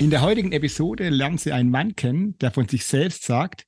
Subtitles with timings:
[0.00, 3.66] In der heutigen Episode lernen Sie einen Mann kennen, der von sich selbst sagt,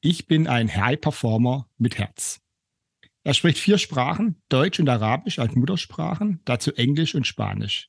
[0.00, 2.40] ich bin ein High Performer mit Herz.
[3.24, 7.88] Er spricht vier Sprachen, Deutsch und Arabisch als Muttersprachen, dazu Englisch und Spanisch.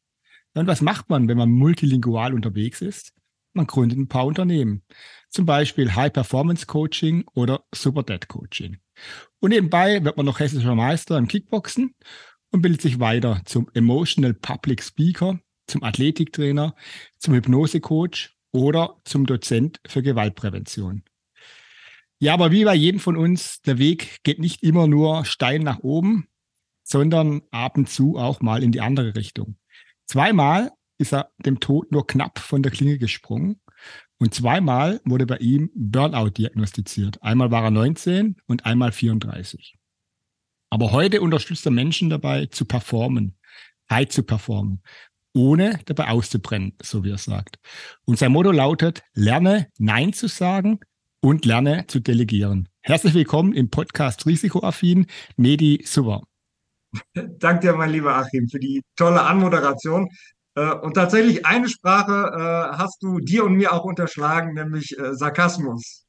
[0.55, 3.13] Und was macht man, wenn man multilingual unterwegs ist?
[3.53, 4.81] Man gründet ein paar Unternehmen.
[5.29, 8.77] Zum Beispiel High Performance Coaching oder Super Dad Coaching.
[9.39, 11.93] Und nebenbei wird man noch hessischer Meister im Kickboxen
[12.51, 16.75] und bildet sich weiter zum Emotional Public Speaker zum Athletiktrainer,
[17.17, 21.03] zum Hypnosecoach oder zum Dozent für Gewaltprävention.
[22.19, 25.79] Ja, aber wie bei jedem von uns, der Weg geht nicht immer nur steil nach
[25.79, 26.27] oben,
[26.83, 29.57] sondern ab und zu auch mal in die andere Richtung.
[30.05, 33.59] Zweimal ist er dem Tod nur knapp von der Klinge gesprungen
[34.17, 37.21] und zweimal wurde bei ihm Burnout diagnostiziert.
[37.21, 39.75] Einmal war er 19 und einmal 34.
[40.69, 43.37] Aber heute unterstützt er Menschen dabei zu performen,
[43.89, 44.81] high zu performen
[45.35, 47.59] ohne dabei auszubrennen, so wie er sagt.
[48.05, 50.79] Und sein Motto lautet, lerne Nein zu sagen
[51.19, 52.69] und lerne zu delegieren.
[52.81, 56.21] Herzlich willkommen im Podcast Risikoaffin, Medi Super.
[57.13, 60.07] Danke dir, mein lieber Achim, für die tolle Anmoderation.
[60.55, 65.13] Äh, und tatsächlich eine Sprache äh, hast du dir und mir auch unterschlagen, nämlich äh,
[65.13, 66.05] Sarkasmus.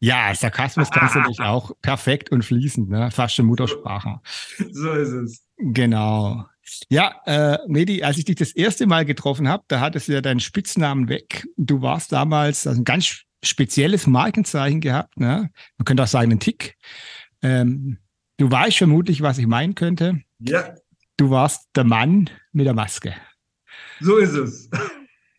[0.00, 3.10] Ja, Sarkasmus kannst du dich auch perfekt und fließend, ne?
[3.10, 4.20] fast schon Muttersprache.
[4.70, 5.44] So ist es.
[5.56, 6.46] Genau.
[6.90, 10.20] Ja, äh, Medi, als ich dich das erste Mal getroffen habe, da hattest du ja
[10.20, 11.46] deinen Spitznamen weg.
[11.56, 15.18] Du warst damals also ein ganz spezielles Markenzeichen gehabt.
[15.18, 15.50] Ne?
[15.76, 16.76] Man könnte auch sagen, ein Tick.
[17.42, 17.98] Ähm,
[18.36, 20.20] du weißt vermutlich, was ich meinen könnte.
[20.40, 20.74] Ja.
[21.16, 23.14] Du warst der Mann mit der Maske.
[24.00, 24.70] So ist es.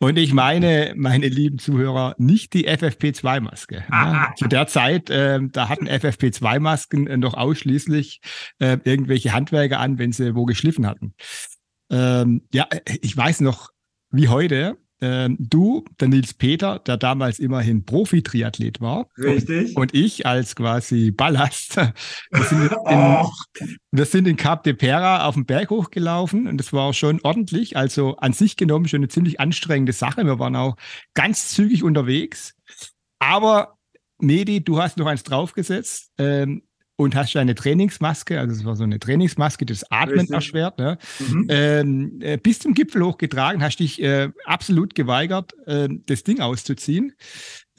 [0.02, 3.84] Und ich meine, meine lieben Zuhörer, nicht die FFP2-Maske.
[3.90, 8.22] Ja, zu der Zeit, äh, da hatten FFP2-Masken äh, noch ausschließlich
[8.60, 11.12] äh, irgendwelche Handwerker an, wenn sie wo geschliffen hatten.
[11.90, 12.66] Ähm, ja,
[13.02, 13.72] ich weiß noch,
[14.10, 19.08] wie heute, ähm, du, der Nils Peter, der damals immerhin Profi-Triathlet war.
[19.18, 19.76] Richtig.
[19.76, 21.76] Und, und, ich als quasi Ballast.
[22.30, 23.30] Wir sind in, oh.
[23.90, 27.76] wir sind in Cap de Pera auf den Berg hochgelaufen und das war schon ordentlich.
[27.76, 30.24] Also an sich genommen schon eine ziemlich anstrengende Sache.
[30.24, 30.76] Wir waren auch
[31.14, 32.54] ganz zügig unterwegs.
[33.18, 33.78] Aber
[34.18, 36.10] Medi, du hast noch eins draufgesetzt.
[36.18, 36.62] Ähm,
[37.00, 40.34] und hast eine Trainingsmaske, also es war so eine Trainingsmaske, das Atmen Richtig.
[40.34, 40.98] erschwert, ne?
[41.18, 41.46] Mhm.
[41.48, 47.14] Ähm, äh, bis zum Gipfel hochgetragen, hast dich äh, absolut geweigert, äh, das Ding auszuziehen.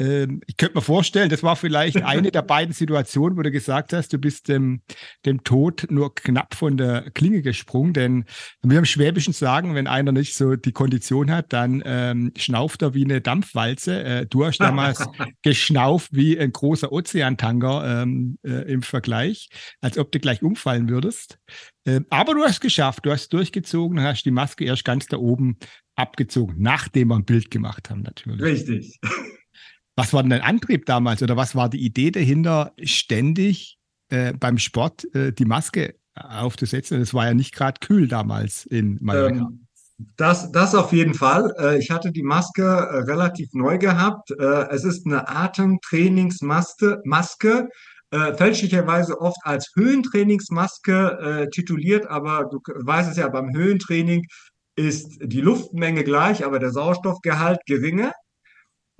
[0.01, 3.93] Ähm, ich könnte mir vorstellen, das war vielleicht eine der beiden Situationen, wo du gesagt
[3.93, 4.81] hast, du bist dem,
[5.25, 8.25] dem Tod nur knapp von der Klinge gesprungen, denn
[8.63, 12.95] wir im Schwäbischen sagen, wenn einer nicht so die Kondition hat, dann ähm, schnauft er
[12.95, 14.03] wie eine Dampfwalze.
[14.03, 15.05] Äh, du hast damals
[15.43, 19.49] geschnauft wie ein großer Ozeantanker ähm, äh, im Vergleich,
[19.81, 21.37] als ob du gleich umfallen würdest.
[21.85, 25.17] Äh, aber du hast geschafft, du hast durchgezogen und hast die Maske erst ganz da
[25.17, 25.57] oben
[25.95, 28.41] abgezogen, nachdem wir ein Bild gemacht haben, natürlich.
[28.41, 28.99] Richtig.
[29.95, 33.77] Was war denn dein Antrieb damals oder was war die Idee dahinter, ständig
[34.09, 36.99] äh, beim Sport äh, die Maske aufzusetzen?
[36.99, 39.35] Das war ja nicht gerade kühl damals in Mallorca.
[39.35, 39.67] Ähm,
[40.17, 41.53] das, das auf jeden Fall.
[41.57, 44.31] Äh, ich hatte die Maske äh, relativ neu gehabt.
[44.31, 47.69] Äh, es ist eine Atemtrainingsmaske, Maske,
[48.13, 54.25] fälschlicherweise oft als Höhentrainingsmaske tituliert, aber du weißt es ja, beim Höhentraining
[54.75, 58.11] ist die Luftmenge gleich, aber der Sauerstoffgehalt geringer.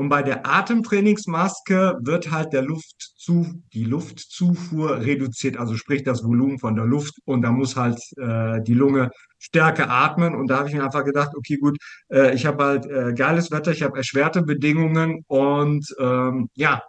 [0.02, 6.58] Und bei der Atemtrainingsmaske wird halt der Luftzu die Luftzufuhr reduziert, also sprich das Volumen
[6.58, 7.20] von der Luft.
[7.26, 10.34] Und da muss halt äh, die Lunge stärker atmen.
[10.34, 11.78] Und da habe ich mir einfach gedacht, okay, gut,
[12.12, 16.82] äh, ich habe halt äh, geiles Wetter, ich habe erschwerte Bedingungen und ähm, ja,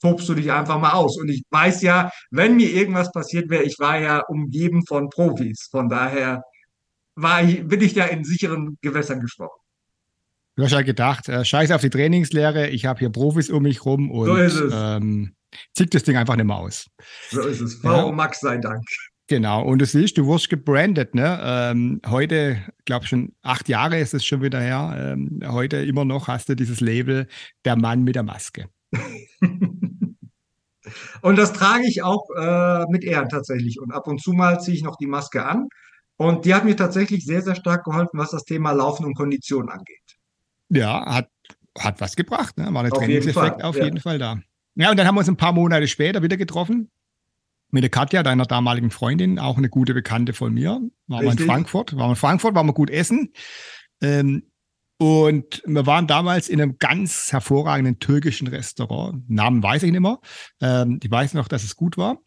[0.00, 1.18] tobst du dich einfach mal aus.
[1.18, 5.68] Und ich weiß ja, wenn mir irgendwas passiert wäre, ich war ja umgeben von Profis.
[5.70, 6.42] Von daher
[7.14, 9.63] war ich, bin ich da in sicheren Gewässern gesprochen.
[10.56, 13.84] Du hast ja gedacht, äh, scheiß auf die Trainingslehre, ich habe hier Profis um mich
[13.84, 14.72] rum und so ist es.
[14.74, 15.34] Ähm,
[15.74, 16.86] zieht das Ding einfach nicht mehr aus.
[17.30, 17.74] So ist es.
[17.74, 18.12] Frau ja.
[18.12, 18.84] Max sei Dank.
[19.26, 21.40] Genau, und du siehst, du wurdest gebrandet, ne?
[21.42, 24.94] Ähm, heute, glaube schon acht Jahre ist es schon wieder her.
[24.96, 27.26] Ähm, heute immer noch hast du dieses Label
[27.64, 28.68] der Mann mit der Maske.
[31.22, 33.80] und das trage ich auch äh, mit Ehren tatsächlich.
[33.80, 35.68] Und ab und zu mal ziehe ich noch die Maske an.
[36.16, 39.68] Und die hat mir tatsächlich sehr, sehr stark geholfen, was das Thema Laufen und Kondition
[39.70, 40.03] angeht.
[40.68, 41.30] Ja, hat,
[41.78, 42.56] hat was gebracht.
[42.58, 42.72] Ne?
[42.72, 44.40] War der Auf jeden Trainingseffekt Fall, auf jeden Fall da.
[44.76, 46.90] Ja, und dann haben wir uns ein paar Monate später wieder getroffen.
[47.70, 50.70] Mit der Katja, deiner damaligen Freundin, auch eine gute Bekannte von mir.
[50.70, 51.46] Waren wir in Richtig.
[51.46, 53.32] Frankfurt, waren wir in Frankfurt, waren wir gut essen.
[54.00, 54.44] Ähm,
[54.96, 59.28] und wir waren damals in einem ganz hervorragenden türkischen Restaurant.
[59.28, 60.20] Namen weiß ich nicht mehr.
[60.60, 62.18] Ähm, ich weiß noch, dass es gut war.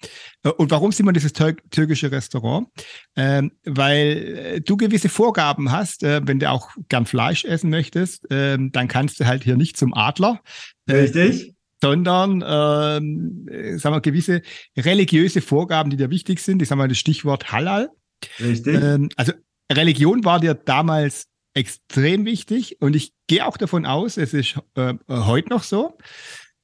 [0.44, 2.68] Äh, Und warum sind wir in dieses tür türkische Restaurant?
[3.16, 6.04] Ähm, weil äh, du gewisse Vorgaben hast.
[6.04, 9.78] Äh, wenn du auch gern Fleisch essen möchtest, ähm, dann kannst du halt hier nicht
[9.78, 10.42] zum Adler.
[10.88, 11.54] Äh, Richtig?
[11.80, 14.42] sondern ähm, äh, sagen wir, gewisse
[14.76, 16.62] religiöse Vorgaben, die dir wichtig sind.
[16.62, 17.90] Ich sage mal das Stichwort Halal.
[18.40, 18.76] Richtig?
[18.82, 19.34] Ähm, also
[19.72, 24.94] Religion war dir damals extrem wichtig und ich gehe auch davon aus, es ist äh,
[25.10, 25.98] heute noch so.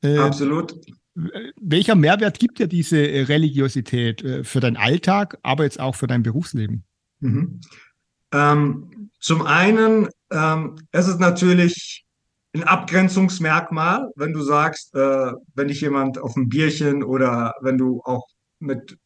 [0.01, 0.75] Äh, Absolut.
[1.15, 6.23] welcher Mehrwert gibt dir diese Religiosität äh, für deinen Alltag, aber jetzt auch für dein
[6.23, 6.83] Berufsleben?
[7.19, 7.61] Mhm.
[8.31, 12.05] Ähm, zum einen, ähm, es ist natürlich
[12.53, 18.01] ein Abgrenzungsmerkmal, wenn du sagst, äh, wenn dich jemand auf ein Bierchen oder wenn du
[18.03, 18.27] auch
[18.59, 18.97] mit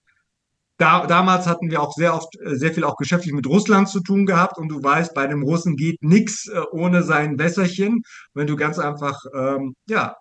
[0.78, 4.00] da, damals hatten wir auch sehr oft, äh, sehr viel auch geschäftlich mit Russland zu
[4.02, 8.04] tun gehabt und du weißt, bei einem Russen geht nichts äh, ohne sein Wässerchen.
[8.34, 10.16] Wenn du ganz einfach, ähm, ja,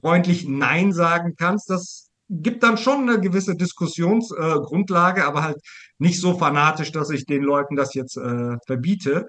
[0.00, 5.58] freundlich Nein sagen kannst, das gibt dann schon eine gewisse Diskussionsgrundlage, äh, aber halt
[5.98, 9.28] nicht so fanatisch, dass ich den Leuten das jetzt äh, verbiete.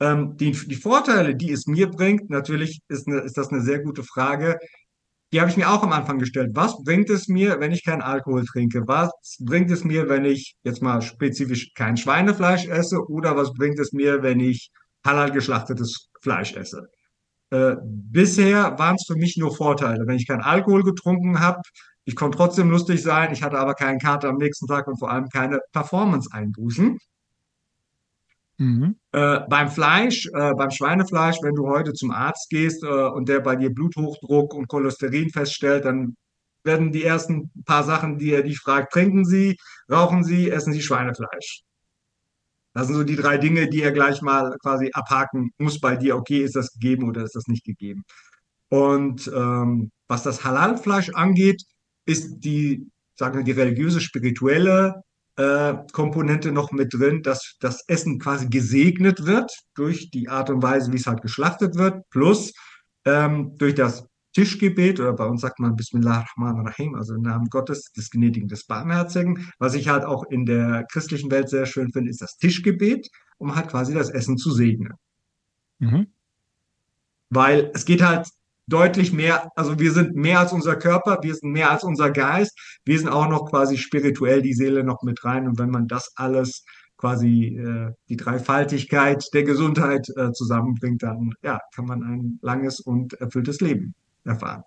[0.00, 3.80] Ähm, die, die Vorteile, die es mir bringt, natürlich ist, eine, ist das eine sehr
[3.80, 4.58] gute Frage.
[5.36, 6.52] Die habe ich mir auch am Anfang gestellt.
[6.54, 8.88] Was bringt es mir, wenn ich keinen Alkohol trinke?
[8.88, 13.06] Was bringt es mir, wenn ich jetzt mal spezifisch kein Schweinefleisch esse?
[13.10, 14.70] Oder was bringt es mir, wenn ich
[15.04, 16.88] halal geschlachtetes Fleisch esse?
[17.50, 20.06] Äh, bisher waren es für mich nur Vorteile.
[20.06, 21.60] Wenn ich keinen Alkohol getrunken habe,
[22.06, 25.10] ich konnte trotzdem lustig sein, ich hatte aber keinen Kater am nächsten Tag und vor
[25.10, 26.98] allem keine Performance-Einbußen.
[28.58, 28.96] Mhm.
[29.12, 33.40] Äh, beim Fleisch, äh, beim Schweinefleisch, wenn du heute zum Arzt gehst äh, und der
[33.40, 36.16] bei dir Bluthochdruck und Cholesterin feststellt, dann
[36.64, 39.56] werden die ersten paar Sachen, die er dich fragt, trinken Sie,
[39.90, 41.62] rauchen Sie, essen Sie Schweinefleisch.
[42.74, 46.16] Das sind so die drei Dinge, die er gleich mal quasi abhaken muss bei dir.
[46.16, 48.04] Okay, ist das gegeben oder ist das nicht gegeben?
[48.68, 51.62] Und ähm, was das Halal-Fleisch angeht,
[52.04, 55.02] ist die, sagen wir, die religiöse, spirituelle
[55.36, 60.62] äh, Komponente noch mit drin, dass das Essen quasi gesegnet wird durch die Art und
[60.62, 62.52] Weise, wie es halt geschlachtet wird, plus
[63.04, 67.46] ähm, durch das Tischgebet oder bei uns sagt man Bismillah Rahman Rahim, also im Namen
[67.46, 69.50] Gottes, des Gnädigen, des Barmherzigen.
[69.58, 73.56] Was ich halt auch in der christlichen Welt sehr schön finde, ist das Tischgebet, um
[73.56, 74.92] halt quasi das Essen zu segnen.
[75.78, 76.08] Mhm.
[77.30, 78.28] Weil es geht halt
[78.66, 82.58] deutlich mehr, also wir sind mehr als unser Körper, wir sind mehr als unser Geist,
[82.84, 85.46] wir sind auch noch quasi spirituell die Seele noch mit rein.
[85.46, 86.64] Und wenn man das alles
[86.96, 93.14] quasi äh, die Dreifaltigkeit der Gesundheit äh, zusammenbringt, dann ja, kann man ein langes und
[93.14, 94.62] erfülltes Leben erfahren.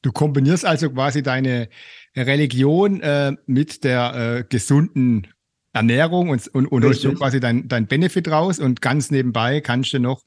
[0.00, 1.68] Du kombinierst also quasi deine
[2.16, 5.26] Religion äh, mit der äh, gesunden
[5.74, 9.92] Ernährung und, und, und holst so quasi dein, dein Benefit raus und ganz nebenbei kannst
[9.92, 10.22] du noch,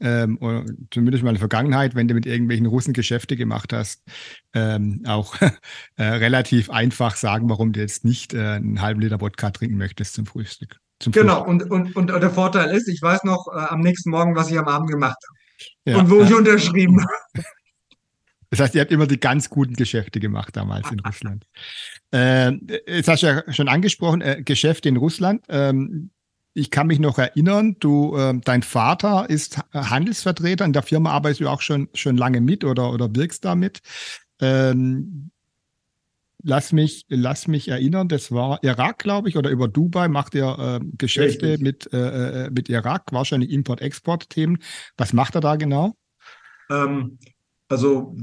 [0.00, 4.02] ähm, oder zumindest mal in der Vergangenheit, wenn du mit irgendwelchen Russen Geschäfte gemacht hast,
[4.54, 5.34] ähm, auch
[5.96, 10.14] äh, relativ einfach sagen, warum du jetzt nicht äh, einen halben Liter Wodka trinken möchtest
[10.14, 10.78] zum Frühstück.
[10.98, 11.70] Zum Genau, Frühstück.
[11.70, 14.58] und, und, und der Vorteil ist, ich weiß noch äh, am nächsten Morgen, was ich
[14.58, 17.44] am Abend gemacht habe Ja, und wo ich unterschrieben habe.
[18.50, 21.46] Das heißt, ihr habt immer die ganz guten Geschäfte gemacht damals in Russland.
[22.10, 25.44] Ähm, jetzt hast du ja schon angesprochen, äh, Geschäfte in Russland.
[25.48, 26.10] Ähm,
[26.60, 30.64] ich kann mich noch erinnern, du, ähm, dein Vater ist Handelsvertreter.
[30.64, 33.80] In der Firma arbeitest du auch schon, schon lange mit oder, oder wirkst damit.
[34.40, 35.30] Ähm,
[36.42, 40.58] lass mich, lass mich erinnern, das war Irak, glaube ich, oder über Dubai macht ihr
[40.58, 41.62] äh, Geschäfte Richtig.
[41.62, 44.58] mit, äh, äh, mit Irak, wahrscheinlich Import-Export-Themen.
[44.98, 45.94] Was macht er da genau?
[46.68, 47.18] Ähm,
[47.68, 48.14] also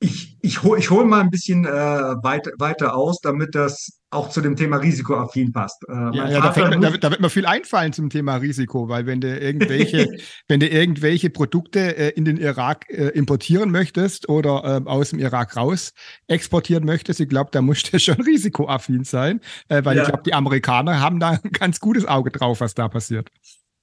[0.00, 4.28] ich, ich hole ich hol mal ein bisschen äh, weit, weiter aus, damit das auch
[4.28, 5.82] zu dem Thema risikoaffin passt.
[5.88, 8.88] Äh, Ja, ja da, fällt, da, wird- da wird mir viel einfallen zum Thema Risiko,
[8.88, 10.14] weil wenn du irgendwelche,
[10.48, 15.18] wenn du irgendwelche Produkte äh, in den Irak äh, importieren möchtest oder ähm, aus dem
[15.20, 15.92] Irak raus
[16.26, 20.02] exportieren möchtest, ich glaube, da musst du schon risikoaffin sein, äh, weil Ja.
[20.02, 23.30] ich glaube, die Amerikaner haben da ein ganz gutes Auge drauf, was da passiert.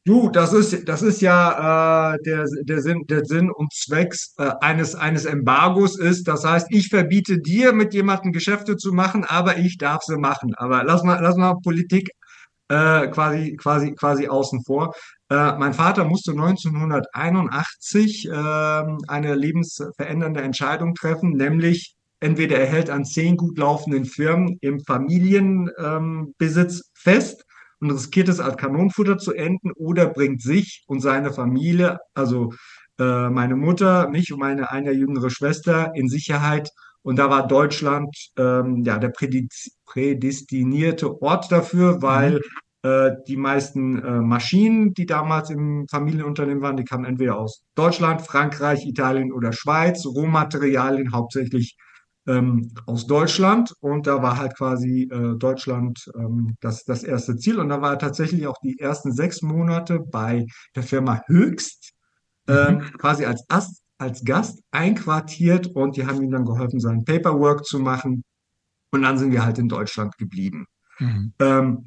[0.03, 4.49] Du, das ist, das ist ja äh, der, der Sinn, der Sinn und Zwecks äh,
[4.59, 6.27] eines, eines Embargos ist.
[6.27, 10.55] Das heißt, ich verbiete dir, mit jemandem Geschäfte zu machen, aber ich darf sie machen.
[10.55, 12.09] Aber lass mal, lass mal Politik
[12.69, 14.95] äh, quasi, quasi, quasi außen vor.
[15.29, 23.05] Äh, mein Vater musste 1981 ähm, eine lebensverändernde Entscheidung treffen, nämlich entweder er hält an
[23.05, 27.45] zehn gut laufenden Firmen im Familienbesitz ähm, fest
[27.81, 32.53] und riskiert es als Kanonenfutter zu enden oder bringt sich und seine Familie, also
[32.99, 36.69] äh, meine Mutter, mich und meine eine jüngere Schwester in Sicherheit.
[37.01, 39.11] Und da war Deutschland ähm, ja der
[39.85, 42.41] prädestinierte Ort dafür, weil mhm.
[42.83, 48.21] Äh, die meisten äh, Maschinen, die damals im Familienunternehmen waren, die kamen entweder aus Deutschland,
[48.23, 50.03] Frankreich, Italien oder Schweiz.
[50.03, 51.77] Rohmaterialien hauptsächlich
[52.27, 53.73] ähm, aus Deutschland.
[53.79, 57.59] Und da war halt quasi äh, Deutschland ähm, das, das erste Ziel.
[57.59, 61.93] Und da war tatsächlich auch die ersten sechs Monate bei der Firma Höchst
[62.47, 62.81] ähm, mhm.
[62.97, 65.67] quasi als, Ast, als Gast einquartiert.
[65.67, 68.23] Und die haben ihm dann geholfen, sein Paperwork zu machen.
[68.91, 70.67] Und dann sind wir halt in Deutschland geblieben.
[70.99, 71.33] Mhm.
[71.39, 71.85] Ähm,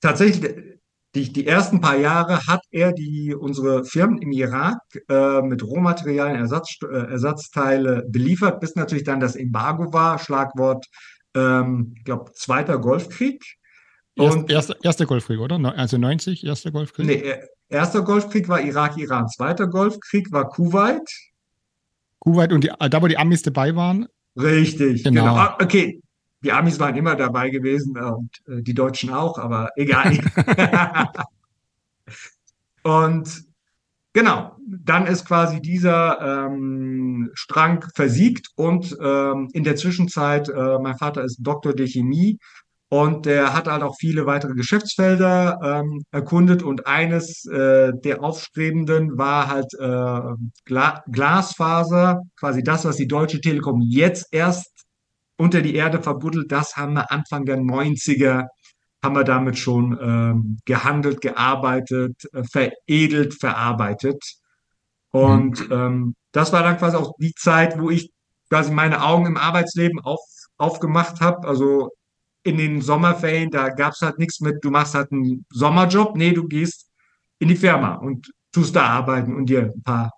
[0.00, 0.73] tatsächlich,
[1.14, 4.78] die, die ersten paar Jahre hat er die, unsere Firmen im Irak
[5.08, 10.86] äh, mit Rohmaterialien, Ersatz, äh, Ersatzteile beliefert, bis natürlich dann das Embargo war, Schlagwort,
[11.34, 13.44] ähm, ich glaube, Zweiter Golfkrieg.
[14.16, 15.58] Und erster, erster Golfkrieg, oder?
[15.76, 17.06] Also 90, erster Golfkrieg?
[17.06, 17.34] Nee,
[17.68, 21.08] erster Golfkrieg war Irak-Iran, zweiter Golfkrieg war Kuwait.
[22.20, 24.06] Kuwait und die, da, wo die Amis dabei waren?
[24.36, 25.22] Richtig, genau.
[25.22, 25.36] genau.
[25.36, 26.00] Ah, okay,
[26.44, 30.18] die Amis waren immer dabei gewesen äh, und äh, die Deutschen auch, aber egal.
[32.82, 33.44] und
[34.12, 40.98] genau, dann ist quasi dieser ähm, Strang versiegt und ähm, in der Zwischenzeit, äh, mein
[40.98, 42.38] Vater ist Doktor der Chemie
[42.90, 49.16] und der hat halt auch viele weitere Geschäftsfelder ähm, erkundet und eines äh, der aufstrebenden
[49.16, 50.34] war halt äh,
[50.64, 54.83] Gla Glasfaser, quasi das, was die Deutsche Telekom jetzt erst
[55.36, 56.50] unter die Erde verbuddelt.
[56.52, 58.46] Das haben wir Anfang der 90er,
[59.02, 64.22] haben wir damit schon ähm, gehandelt, gearbeitet, äh, veredelt, verarbeitet.
[65.10, 65.72] Und mhm.
[65.72, 68.10] ähm, das war dann quasi auch die Zeit, wo ich
[68.48, 70.20] quasi meine Augen im Arbeitsleben auf,
[70.56, 71.46] aufgemacht habe.
[71.46, 71.90] Also
[72.42, 76.16] in den Sommerferien, da gab es halt nichts mit, du machst halt einen Sommerjob.
[76.16, 76.90] Nee, du gehst
[77.38, 80.12] in die Firma und tust da arbeiten und dir ein paar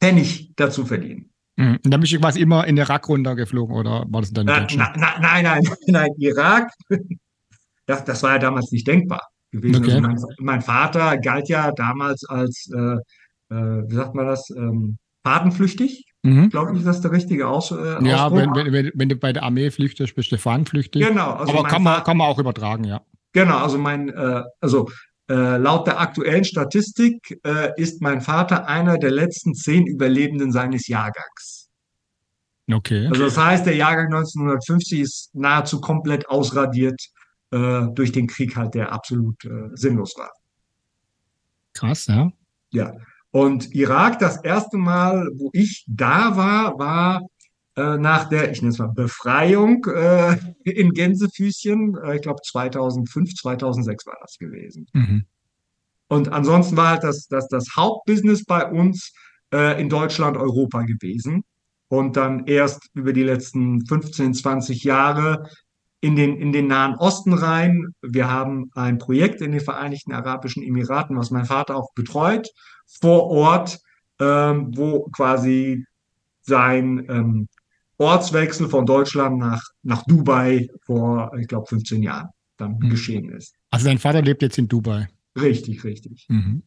[0.00, 1.29] Pfennig dazu verdienen.
[1.60, 1.78] Mhm.
[1.84, 4.96] Und dann bist du quasi immer in Irak runtergeflogen oder war das dann in Deutschland?
[4.96, 6.70] Na, na, nein, nein, nein, Irak,
[7.86, 9.84] das, das war ja damals nicht denkbar gewesen.
[9.84, 9.92] Okay.
[9.92, 12.94] Also mein, mein, Vater galt ja damals als, äh,
[13.54, 16.06] äh, wie sagt man das, ähm, fadenflüchtig.
[16.22, 16.48] Mhm.
[16.48, 19.42] Glaube ich, ist das der richtige Aus äh, Ja, wenn, wenn, wenn, du bei der
[19.42, 21.06] Armee flüchtest, bist du fahnenflüchtig.
[21.06, 21.32] Genau.
[21.32, 23.02] Also Aber kann man, kann man auch übertragen, ja.
[23.32, 24.90] Genau, also mein, äh, also
[25.30, 30.88] äh, laut der aktuellen Statistik äh, ist mein Vater einer der letzten zehn Überlebenden seines
[30.88, 31.68] Jahrgangs.
[32.70, 33.06] Okay.
[33.06, 37.00] Also das heißt, der Jahrgang 1950 ist nahezu komplett ausradiert
[37.52, 40.30] äh, durch den Krieg halt, der absolut äh, sinnlos war.
[41.74, 42.30] Krass, ja.
[42.72, 42.92] Ja.
[43.30, 47.22] Und Irak, das erste Mal, wo ich da war, war
[47.80, 51.96] äh, nach der, ich nenne es mal, Befreiung äh, in Gänsefüßchen.
[52.04, 54.86] Äh, ich glaube 2005, 2006 war das gewesen.
[54.92, 55.24] Mhm.
[56.08, 59.12] Und ansonsten war halt das, das, das Hauptbusiness bei uns
[59.52, 61.44] äh, in Deutschland, Europa gewesen.
[61.88, 65.48] Und dann erst über die letzten 15, 20 Jahre
[66.00, 67.94] in den, in den Nahen Osten rein.
[68.02, 72.48] Wir haben ein Projekt in den Vereinigten Arabischen Emiraten, was mein Vater auch betreut,
[73.00, 73.78] vor Ort,
[74.20, 75.84] ähm, wo quasi
[76.42, 77.48] sein ähm,
[78.00, 82.90] Ortswechsel von Deutschland nach, nach Dubai vor, ich glaube, 15 Jahren dann mhm.
[82.90, 83.54] geschehen ist.
[83.70, 85.08] Also dein Vater lebt jetzt in Dubai.
[85.38, 86.26] Richtig, richtig.
[86.28, 86.62] Mhm.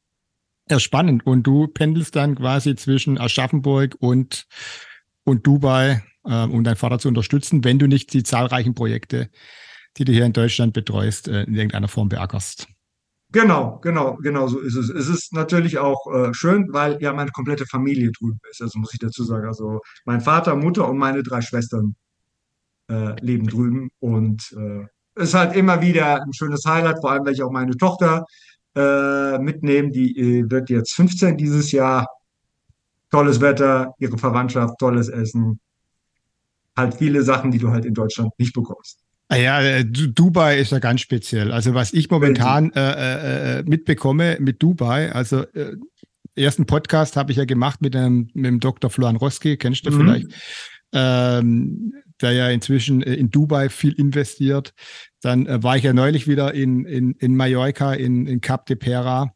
[0.69, 1.25] Ja, spannend.
[1.25, 4.45] Und du pendelst dann quasi zwischen Aschaffenburg und,
[5.23, 9.29] und Dubai, äh, um deinen Vater zu unterstützen, wenn du nicht die zahlreichen Projekte,
[9.97, 12.67] die du hier in Deutschland betreust, äh, in irgendeiner Form beackerst.
[13.33, 14.89] Genau, genau, genau so ist es.
[14.89, 18.61] Es ist natürlich auch äh, schön, weil ja meine komplette Familie drüben ist.
[18.61, 21.95] Also muss ich dazu sagen, also mein Vater, Mutter und meine drei Schwestern
[22.89, 24.85] äh, leben drüben und äh,
[25.21, 28.25] ist halt immer wieder ein schönes Highlight, vor allem, weil ich auch meine Tochter
[28.75, 29.89] äh, mitnehme.
[29.91, 32.05] Die äh, wird jetzt 15 dieses Jahr.
[33.11, 35.59] Tolles Wetter, ihre Verwandtschaft, tolles Essen.
[36.77, 39.02] Halt viele Sachen, die du halt in Deutschland nicht bekommst.
[39.29, 41.51] Ah ja, äh, Dubai ist ja ganz speziell.
[41.51, 45.75] Also was ich momentan äh, äh, äh, mitbekomme mit Dubai, also äh,
[46.35, 48.89] ersten Podcast habe ich ja gemacht mit dem, mit dem Dr.
[48.89, 49.97] Florian Roski, kennst du mhm.
[49.97, 50.27] vielleicht,
[50.93, 54.73] ähm, der ja inzwischen äh, in Dubai viel investiert.
[55.21, 59.33] Dann war ich ja neulich wieder in, in, in Mallorca, in, in Cap de Pera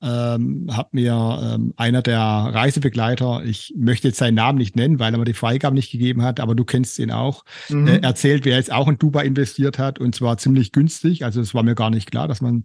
[0.00, 5.12] ähm, hat mir ähm, einer der Reisebegleiter, ich möchte jetzt seinen Namen nicht nennen, weil
[5.12, 7.88] er mir die Freigabe nicht gegeben hat, aber du kennst ihn auch, mhm.
[7.88, 11.24] äh, erzählt, wer jetzt auch in Dubai investiert hat und zwar ziemlich günstig.
[11.24, 12.64] Also es war mir gar nicht klar, dass man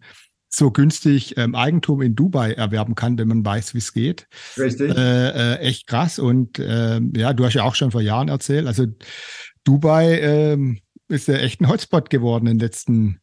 [0.50, 4.28] so günstig ähm, Eigentum in Dubai erwerben kann, wenn man weiß, wie es geht.
[4.58, 4.96] Richtig.
[4.96, 6.20] Äh, äh, echt krass.
[6.20, 8.86] Und äh, ja, du hast ja auch schon vor Jahren erzählt, also
[9.64, 10.58] Dubai äh,
[11.08, 13.20] ist ja echt ein Hotspot geworden in den letzten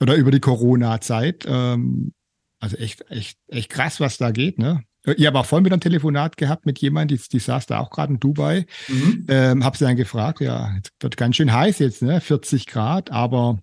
[0.00, 1.44] oder über die Corona-Zeit.
[1.46, 2.12] Ähm,
[2.60, 4.82] also echt, echt, echt krass, was da geht, ne?
[5.14, 7.90] Ich habe auch vorhin wieder ein Telefonat gehabt mit jemandem, die, die saß da auch
[7.90, 8.66] gerade in Dubai.
[8.88, 9.24] Mhm.
[9.28, 12.20] Ähm, habe sie dann gefragt, ja, es wird ganz schön heiß jetzt, ne?
[12.20, 13.60] 40 Grad, aber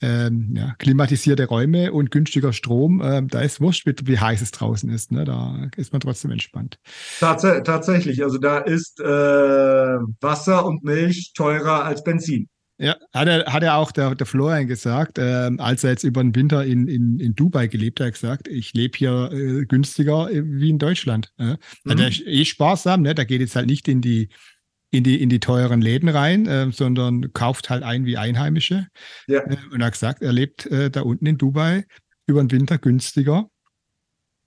[0.00, 4.90] ähm, ja, klimatisierte Räume und günstiger Strom, ähm, da ist wurscht, wie heiß es draußen
[4.90, 5.12] ist.
[5.12, 5.24] Ne?
[5.24, 6.78] Da ist man trotzdem entspannt.
[7.20, 12.48] Tats tatsächlich, also da ist äh, Wasser und Milch teurer als Benzin.
[12.78, 16.22] Ja, hat er, hat er auch der, der Florian gesagt, äh, als er jetzt über
[16.22, 20.42] den Winter in, in, in Dubai gelebt hat, gesagt, ich lebe hier äh, günstiger äh,
[20.44, 21.32] wie in Deutschland.
[21.38, 21.56] Äh.
[21.84, 21.98] Mhm.
[21.98, 23.14] Er eh sparsam, ne?
[23.14, 24.30] Da geht jetzt halt nicht in die,
[24.90, 28.88] in die, in die teuren Läden rein, äh, sondern kauft halt ein wie Einheimische.
[29.28, 29.40] Ja.
[29.40, 31.84] Äh, und er hat gesagt, er lebt äh, da unten in Dubai
[32.26, 33.48] über den Winter günstiger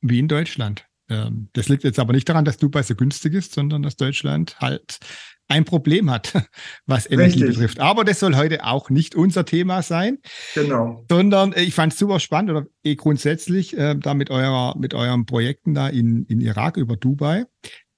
[0.02, 0.86] wie in Deutschland.
[1.10, 4.60] Ähm, das liegt jetzt aber nicht daran, dass Dubai so günstig ist, sondern dass Deutschland
[4.60, 5.00] halt
[5.48, 6.34] ein Problem hat,
[6.86, 7.50] was Energie Richtig.
[7.50, 7.80] betrifft.
[7.80, 10.20] Aber das soll heute auch nicht unser Thema sein.
[10.54, 11.06] Genau.
[11.10, 14.94] Sondern äh, ich fand es super spannend oder eh grundsätzlich äh, da mit eurer, mit
[14.94, 17.46] euren Projekten da in, in Irak über Dubai.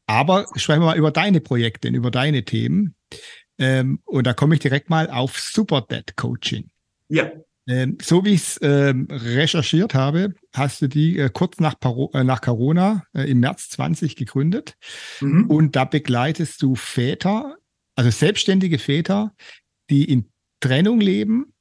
[0.08, 2.96] Aber sprechen wir mal über deine Projekte, über deine Themen.
[3.60, 6.70] Ähm, und da komme ich direkt mal auf Super Dead Coaching.
[7.10, 7.32] Ja.
[7.68, 12.12] Ähm, so wie ich es ähm, recherchiert habe, hast du die äh, kurz nach, Paro
[12.14, 14.76] äh, nach Corona äh, im März 20 gegründet.
[15.20, 15.50] Mhm.
[15.50, 17.58] Und da begleitest du Väter,
[17.96, 19.34] also selbstständige Väter,
[19.90, 20.30] die in
[20.62, 21.54] Trennung leben,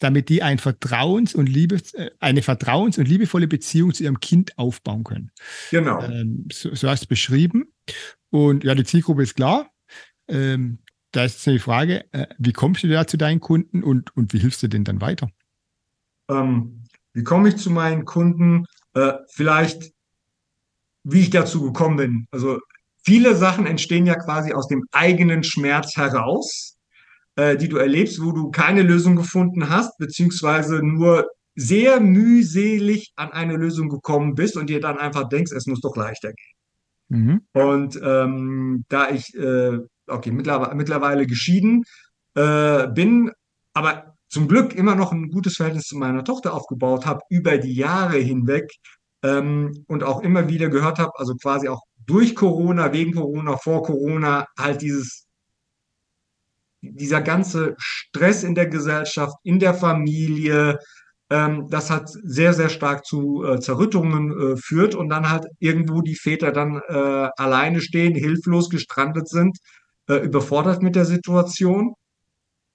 [0.00, 4.58] damit die ein Vertrauens- und Liebes, äh, eine vertrauens- und liebevolle Beziehung zu ihrem Kind
[4.58, 5.30] aufbauen können.
[5.70, 6.02] Genau.
[6.02, 7.72] Ähm, so, so, hast du beschrieben.
[8.30, 9.70] Und ja, die Zielgruppe ist klar.
[10.26, 10.78] Ähm,
[11.12, 14.38] da ist die Frage, äh, wie kommst du da zu deinen Kunden und, und wie
[14.38, 15.30] hilfst du denen dann weiter?
[16.28, 19.92] Ähm, wie komme ich zu meinen Kunden, äh, vielleicht
[21.04, 22.26] wie ich dazu gekommen bin.
[22.30, 22.60] Also
[23.04, 26.76] viele Sachen entstehen ja quasi aus dem eigenen Schmerz heraus,
[27.36, 33.32] äh, die du erlebst, wo du keine Lösung gefunden hast, beziehungsweise nur sehr mühselig an
[33.32, 36.54] eine Lösung gekommen bist und dir dann einfach denkst, es muss doch leichter gehen.
[37.08, 37.40] Mhm.
[37.52, 41.84] Und ähm, da ich, äh, okay, mittlerweile, mittlerweile geschieden
[42.34, 43.30] äh, bin,
[43.72, 47.74] aber zum Glück immer noch ein gutes Verhältnis zu meiner Tochter aufgebaut habe über die
[47.74, 48.68] Jahre hinweg
[49.22, 53.84] ähm, und auch immer wieder gehört habe, also quasi auch durch Corona, wegen Corona, vor
[53.84, 55.26] Corona, halt dieses,
[56.82, 60.80] dieser ganze Stress in der Gesellschaft, in der Familie,
[61.30, 66.02] ähm, das hat sehr, sehr stark zu äh, Zerrüttungen äh, führt und dann halt irgendwo
[66.02, 69.56] die Väter dann äh, alleine stehen, hilflos gestrandet sind,
[70.08, 71.94] äh, überfordert mit der Situation.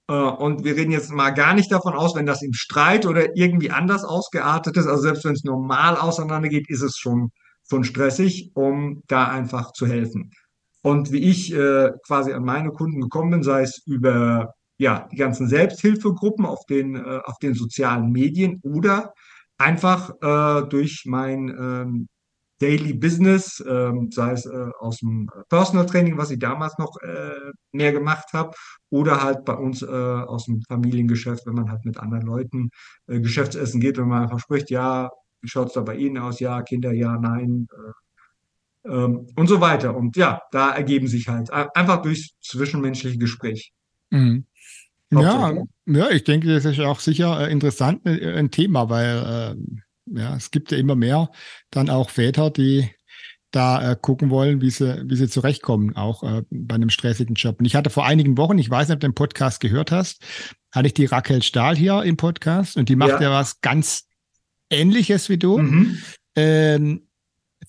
[0.10, 3.38] Äh, und wir reden jetzt mal gar nicht davon aus, wenn das im Streit oder
[3.38, 4.88] irgendwie anders ausgeartet ist.
[4.88, 7.32] Also selbst wenn es normal auseinandergeht, ist es schon,
[7.70, 10.32] schon stressig, um da einfach zu helfen.
[10.82, 15.18] Und wie ich äh, quasi an meine Kunden gekommen bin, sei es über ja, die
[15.18, 19.14] ganzen Selbsthilfegruppen auf den, äh, auf den sozialen Medien oder
[19.58, 22.08] einfach äh, durch mein ähm,
[22.60, 27.52] Daily Business, ähm, sei es äh, aus dem Personal Training, was ich damals noch äh,
[27.72, 28.52] mehr gemacht habe,
[28.90, 32.70] oder halt bei uns äh, aus dem Familiengeschäft, wenn man halt mit anderen Leuten
[33.08, 35.10] äh, Geschäftsessen geht, wenn man einfach spricht, ja,
[35.42, 36.40] wie schaut es da bei Ihnen aus?
[36.40, 37.68] Ja, Kinder, ja, nein.
[37.72, 37.92] Äh,
[38.86, 39.96] ähm, und so weiter.
[39.96, 43.72] Und ja, da ergeben sich halt einfach durch zwischenmenschliche Gespräch.
[44.10, 44.46] Mhm.
[45.12, 45.54] Ja,
[45.88, 49.82] ja, ich denke, das ist auch sicher äh, interessant ein Thema, weil äh,
[50.14, 51.32] ja, es gibt ja immer mehr
[51.72, 52.90] dann auch Väter, die
[53.52, 57.60] da äh, gucken wollen, wie sie, wie sie zurechtkommen, auch äh, bei einem stressigen Job.
[57.60, 60.22] Und ich hatte vor einigen Wochen, ich weiß nicht, ob du den Podcast gehört hast,
[60.72, 64.08] hatte ich die Raquel Stahl hier im Podcast und die macht ja, ja was ganz
[64.70, 65.58] Ähnliches wie du.
[65.58, 65.98] Mhm.
[66.36, 67.02] Ähm,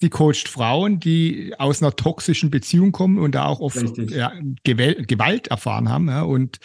[0.02, 5.48] die coacht Frauen, die aus einer toxischen Beziehung kommen und da auch oft ja, Gewalt
[5.48, 6.08] erfahren haben.
[6.08, 6.58] Ja, und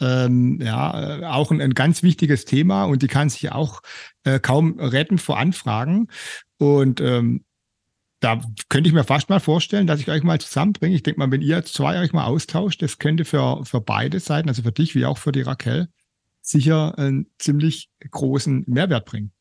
[0.00, 3.80] ähm, ja, äh, auch ein, ein, ganz wichtiges Thema und die kann sich auch
[4.24, 6.08] äh, kaum retten vor Anfragen.
[6.58, 7.44] Und ähm,
[8.20, 10.94] da könnte ich mir fast mal vorstellen, dass ich euch mal zusammenbringe.
[10.94, 14.48] Ich denke mal, wenn ihr zwei euch mal austauscht, das könnte für, für beide Seiten,
[14.48, 15.88] also für dich wie auch für die Raquel,
[16.40, 19.32] sicher einen ziemlich großen Mehrwert bringen.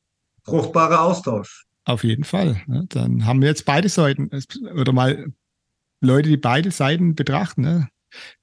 [0.44, 1.66] Fruchtbarer Austausch.
[1.86, 2.62] Auf jeden Fall.
[2.68, 2.86] Ne?
[2.90, 4.30] Dann haben wir jetzt beide Seiten
[4.76, 5.32] oder mal
[6.02, 7.62] Leute, die beide Seiten betrachten.
[7.62, 7.88] Ne?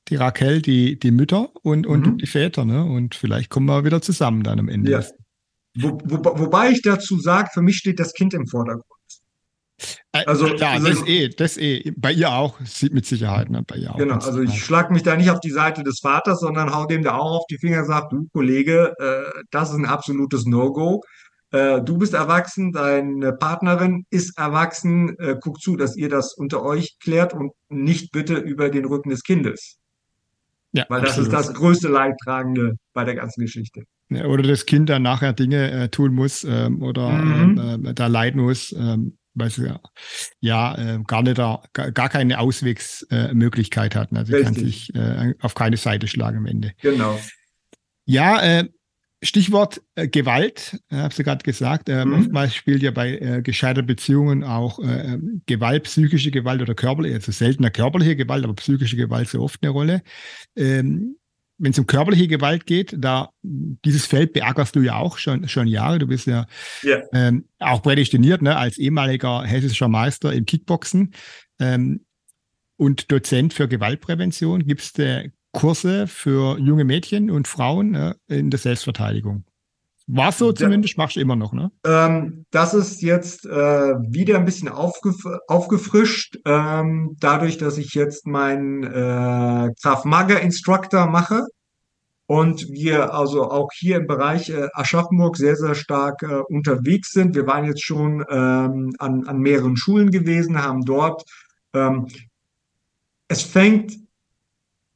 [0.08, 2.18] Die Raquel, die, die Mütter und, und mhm.
[2.18, 2.84] die Väter, ne?
[2.84, 4.90] Und vielleicht kommen wir wieder zusammen dann am Ende.
[4.90, 5.04] Ja.
[5.74, 8.86] Wo, wo, wobei ich dazu sage, für mich steht das Kind im Vordergrund.
[10.12, 11.92] Äh, also, ja, das ist eh, das eh.
[11.96, 13.62] Bei ihr auch, mit Sicherheit, ne?
[13.66, 13.98] Bei ihr auch.
[13.98, 17.02] Genau, also ich schlage mich da nicht auf die Seite des Vaters, sondern hau dem
[17.02, 21.02] da auch auf die Finger und sage, du Kollege, äh, das ist ein absolutes No-Go.
[21.52, 26.62] Äh, du bist erwachsen, deine Partnerin ist erwachsen, äh, guck zu, dass ihr das unter
[26.62, 29.78] euch klärt und nicht bitte über den Rücken des Kindes.
[30.72, 31.32] Ja, Weil absolut.
[31.32, 33.84] das ist das größte Leidtragende bei der ganzen Geschichte.
[34.10, 37.60] Oder das Kind dann nachher Dinge äh, tun muss ähm, oder mhm.
[37.62, 39.80] ähm, äh, da leiden muss, ähm, weil sie ja,
[40.40, 44.16] ja äh, gar nicht da, gar keine Auswegsmöglichkeit hatten.
[44.16, 44.44] Also Richtig.
[44.44, 46.72] kann sich äh, auf keine Seite schlagen am Ende.
[46.80, 47.18] Genau.
[48.04, 48.68] Ja, äh,
[49.22, 51.88] Stichwort äh, Gewalt, äh, habe sie gerade gesagt.
[51.88, 52.14] Äh, mhm.
[52.14, 57.30] Oftmals spielt ja bei äh, gescheiterten Beziehungen auch äh, Gewalt, psychische Gewalt oder körperliche, also
[57.30, 60.02] seltener körperliche Gewalt, aber psychische Gewalt so oft eine Rolle.
[60.56, 61.16] Ähm,
[61.58, 65.68] wenn es um körperliche Gewalt geht, da dieses Feld beackerst du ja auch schon schon
[65.68, 66.00] Jahre.
[66.00, 66.46] Du bist ja
[66.82, 67.02] yeah.
[67.12, 71.14] ähm, auch prädestiniert, ne, als ehemaliger hessischer Meister im Kickboxen
[71.60, 72.04] ähm,
[72.76, 74.66] und Dozent für Gewaltprävention.
[74.66, 79.44] Gibst du Kurse für junge Mädchen und Frauen äh, in der Selbstverteidigung.
[80.08, 81.70] War so zumindest, machst du immer noch, ne?
[81.86, 88.26] Ähm, das ist jetzt äh, wieder ein bisschen aufgef aufgefrischt, ähm, dadurch, dass ich jetzt
[88.26, 91.46] meinen äh, Graf Mager Instructor mache
[92.26, 97.34] und wir also auch hier im Bereich äh, Aschaffenburg sehr, sehr stark äh, unterwegs sind.
[97.36, 101.22] Wir waren jetzt schon ähm, an, an mehreren Schulen gewesen, haben dort.
[101.74, 102.08] Ähm,
[103.28, 103.98] es fängt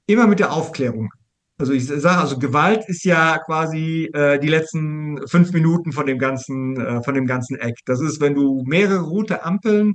[0.07, 1.11] immer mit der Aufklärung.
[1.59, 6.19] Also ich sage, also Gewalt ist ja quasi äh, die letzten fünf Minuten von dem
[6.19, 7.79] ganzen, äh, von dem ganzen Eck.
[7.87, 9.95] Das ist, wenn du mehrere rote Ampeln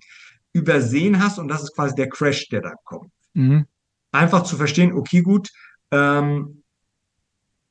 [0.53, 3.11] übersehen hast und das ist quasi der Crash, der da kommt.
[3.33, 3.65] Mhm.
[4.11, 5.49] Einfach zu verstehen, okay, gut,
[5.91, 6.63] ähm,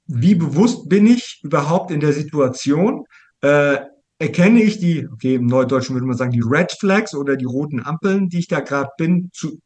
[0.06, 3.04] wie bewusst bin ich überhaupt in der Situation?
[3.42, 3.78] Äh,
[4.18, 7.84] erkenne ich die, okay, im Neudeutschen würde man sagen, die Red Flags oder die roten
[7.84, 9.58] Ampeln, die ich da gerade bin, zu,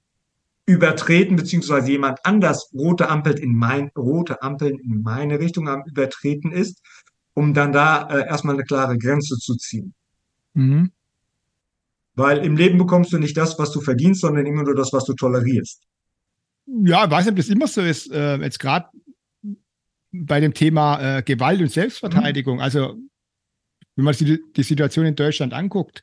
[0.67, 6.53] übertreten, beziehungsweise jemand anders rote Ampeln in mein, rote Ampeln in meine Richtung am übertreten
[6.53, 6.81] ist,
[7.35, 9.95] um dann da äh, erstmal eine klare Grenze zu ziehen.
[10.55, 10.93] Mhm.
[12.15, 15.05] Weil im Leben bekommst du nicht das, was du verdienst, sondern immer nur das, was
[15.05, 15.83] du tolerierst.
[16.67, 18.11] Ja, ich weiß nicht, ob das immer so ist.
[18.11, 18.89] Äh, jetzt gerade
[20.13, 22.57] bei dem Thema äh, Gewalt und Selbstverteidigung.
[22.57, 22.63] Mhm.
[22.63, 22.97] Also
[23.97, 26.03] wenn man sich die Situation in Deutschland anguckt,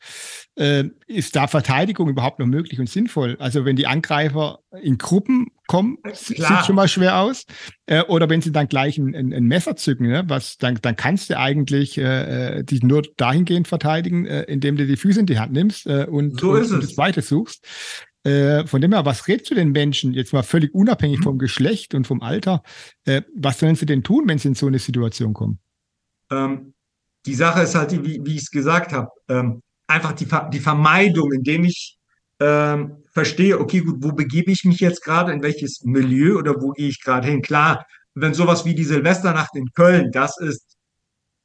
[0.56, 3.36] äh, ist da Verteidigung überhaupt noch möglich und sinnvoll?
[3.40, 6.16] Also wenn die Angreifer in Gruppen kommen, Klar.
[6.58, 7.46] sieht schon mal schwer aus.
[7.86, 10.24] Äh, oder wenn sie dann gleich ein, ein, ein Messer zücken, ne?
[10.28, 14.86] was, dann, dann kannst du eigentlich äh, äh dich nur dahingehend verteidigen, äh, indem du
[14.86, 17.66] die Füße in die Hand nimmst äh, und, so und, und das Weite suchst.
[18.24, 21.24] Äh, von dem her, was redest du den Menschen, jetzt mal völlig unabhängig mhm.
[21.24, 22.62] vom Geschlecht und vom Alter,
[23.06, 25.60] äh, was sollen sie denn tun, wenn sie in so eine Situation kommen?
[26.30, 26.74] Ähm,
[27.26, 31.32] die Sache ist halt, wie, wie ich es gesagt habe, ähm, einfach die, die Vermeidung,
[31.34, 31.98] indem ich
[32.40, 36.72] ähm, verstehe, okay, gut, wo begebe ich mich jetzt gerade, in welches Milieu oder wo
[36.72, 37.42] gehe ich gerade hin?
[37.42, 40.78] Klar, wenn sowas wie die Silvesternacht in Köln, das ist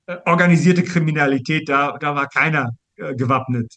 [0.06, 3.74] äh, organisierte Kriminalität, da, da war keiner äh, gewappnet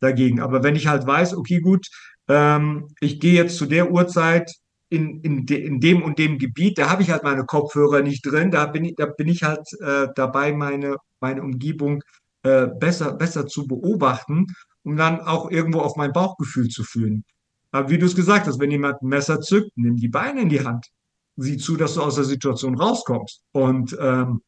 [0.00, 0.40] dagegen.
[0.40, 1.86] Aber wenn ich halt weiß, okay, gut,
[2.28, 4.50] ähm, ich gehe jetzt zu der Uhrzeit
[4.88, 8.24] in, in, de, in dem und dem Gebiet, da habe ich halt meine Kopfhörer nicht
[8.24, 12.02] drin, da bin ich, da bin ich halt äh, dabei, meine, meine Umgebung
[12.42, 14.46] äh, besser, besser zu beobachten,
[14.82, 17.24] um dann auch irgendwo auf mein Bauchgefühl zu fühlen.
[17.70, 20.48] Aber wie du es gesagt hast, wenn jemand ein Messer zückt, nimm die Beine in
[20.48, 20.88] die Hand.
[21.36, 23.42] Sieh zu, dass du aus der Situation rauskommst.
[23.52, 24.42] Und ähm,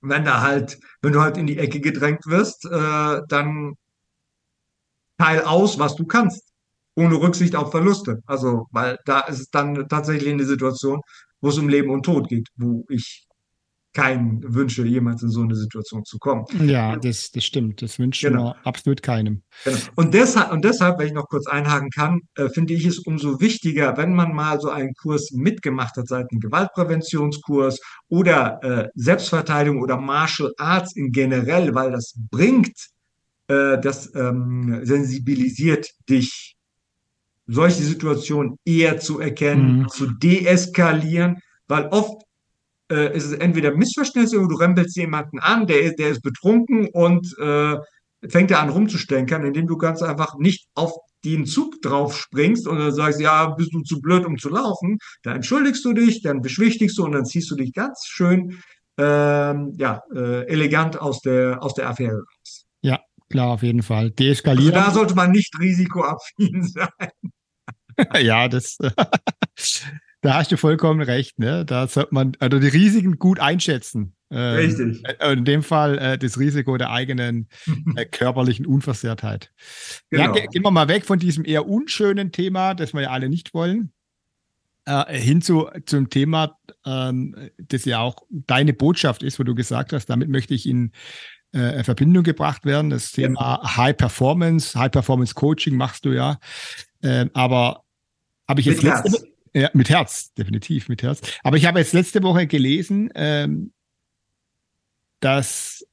[0.00, 3.74] wenn da halt, wenn du halt in die Ecke gedrängt wirst, äh, dann
[5.18, 6.52] teil aus, was du kannst
[6.96, 8.22] ohne Rücksicht auf Verluste.
[8.26, 11.00] Also, weil da ist es dann tatsächlich eine Situation,
[11.40, 13.25] wo es um Leben und Tod geht, wo ich
[13.96, 16.44] keinen wünsche, jemals in so eine Situation zu kommen.
[16.66, 17.80] Ja, das, das stimmt.
[17.80, 18.50] Das wünschen genau.
[18.50, 19.42] wir absolut keinem.
[19.64, 19.78] Genau.
[19.94, 23.40] Und, deshalb, und deshalb, wenn ich noch kurz einhaken kann, äh, finde ich es umso
[23.40, 29.80] wichtiger, wenn man mal so einen Kurs mitgemacht hat, seit einem Gewaltpräventionskurs oder äh, Selbstverteidigung
[29.80, 32.76] oder Martial Arts in generell, weil das bringt,
[33.48, 36.54] äh, das ähm, sensibilisiert dich
[37.46, 39.88] solche Situationen eher zu erkennen, mhm.
[39.88, 42.25] zu deeskalieren, weil oft
[42.90, 47.26] äh, ist es entweder Missverständnis oder du rempelst jemanden an, der, der ist betrunken und
[47.38, 47.76] äh,
[48.28, 50.92] fängt er an rumzustänkern, indem du ganz einfach nicht auf
[51.24, 54.98] den Zug drauf springst und dann sagst, ja, bist du zu blöd, um zu laufen,
[55.22, 58.62] dann entschuldigst du dich, dann beschwichtigst du und dann ziehst du dich ganz schön
[58.98, 62.66] ähm, ja, äh, elegant aus der, aus der Affäre raus.
[62.80, 64.10] Ja, klar, auf jeden Fall.
[64.10, 64.74] Deeskalieren.
[64.74, 67.10] Also da sollte man nicht risikoaffin sein.
[68.22, 68.78] ja, das,
[70.26, 71.38] da hast du vollkommen recht.
[71.38, 71.64] Ne?
[71.64, 74.16] Da sollte man also die Risiken gut einschätzen.
[74.28, 75.04] Ähm, Richtig.
[75.20, 77.48] Äh, in dem Fall äh, das Risiko der eigenen
[77.94, 79.52] äh, körperlichen Unversehrtheit.
[80.10, 80.34] Genau.
[80.34, 83.54] Ja, gehen wir mal weg von diesem eher unschönen Thema, das wir ja alle nicht
[83.54, 83.92] wollen,
[84.84, 89.92] äh, hin zu, zum Thema, ähm, das ja auch deine Botschaft ist, wo du gesagt
[89.92, 90.90] hast, damit möchte ich in
[91.52, 92.90] äh, Verbindung gebracht werden.
[92.90, 93.76] Das Thema ja.
[93.76, 96.40] High Performance, High Performance Coaching machst du ja.
[97.00, 97.84] Äh, aber
[98.48, 99.35] habe ich jetzt letzte.
[99.56, 101.22] Ja, mit Herz, definitiv mit Herz.
[101.42, 103.72] Aber ich habe jetzt letzte Woche gelesen, ähm,
[105.20, 105.86] dass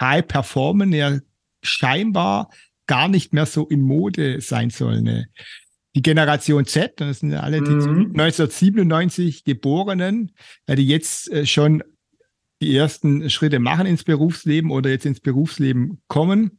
[0.00, 1.18] High Performance ja
[1.62, 2.50] scheinbar
[2.88, 5.02] gar nicht mehr so in Mode sein soll.
[5.02, 5.28] Ne?
[5.94, 8.10] Die Generation Z, das sind ja alle die mhm.
[8.18, 10.32] 1997 Geborenen,
[10.68, 11.84] die jetzt äh, schon
[12.60, 16.58] die ersten Schritte machen ins Berufsleben oder jetzt ins Berufsleben kommen.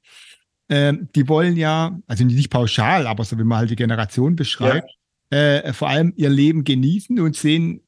[0.69, 4.89] Ähm, die wollen ja, also nicht pauschal, aber so wie man halt die Generation beschreibt,
[4.89, 4.95] ja.
[5.29, 7.81] Äh, vor allem ihr Leben genießen und sehen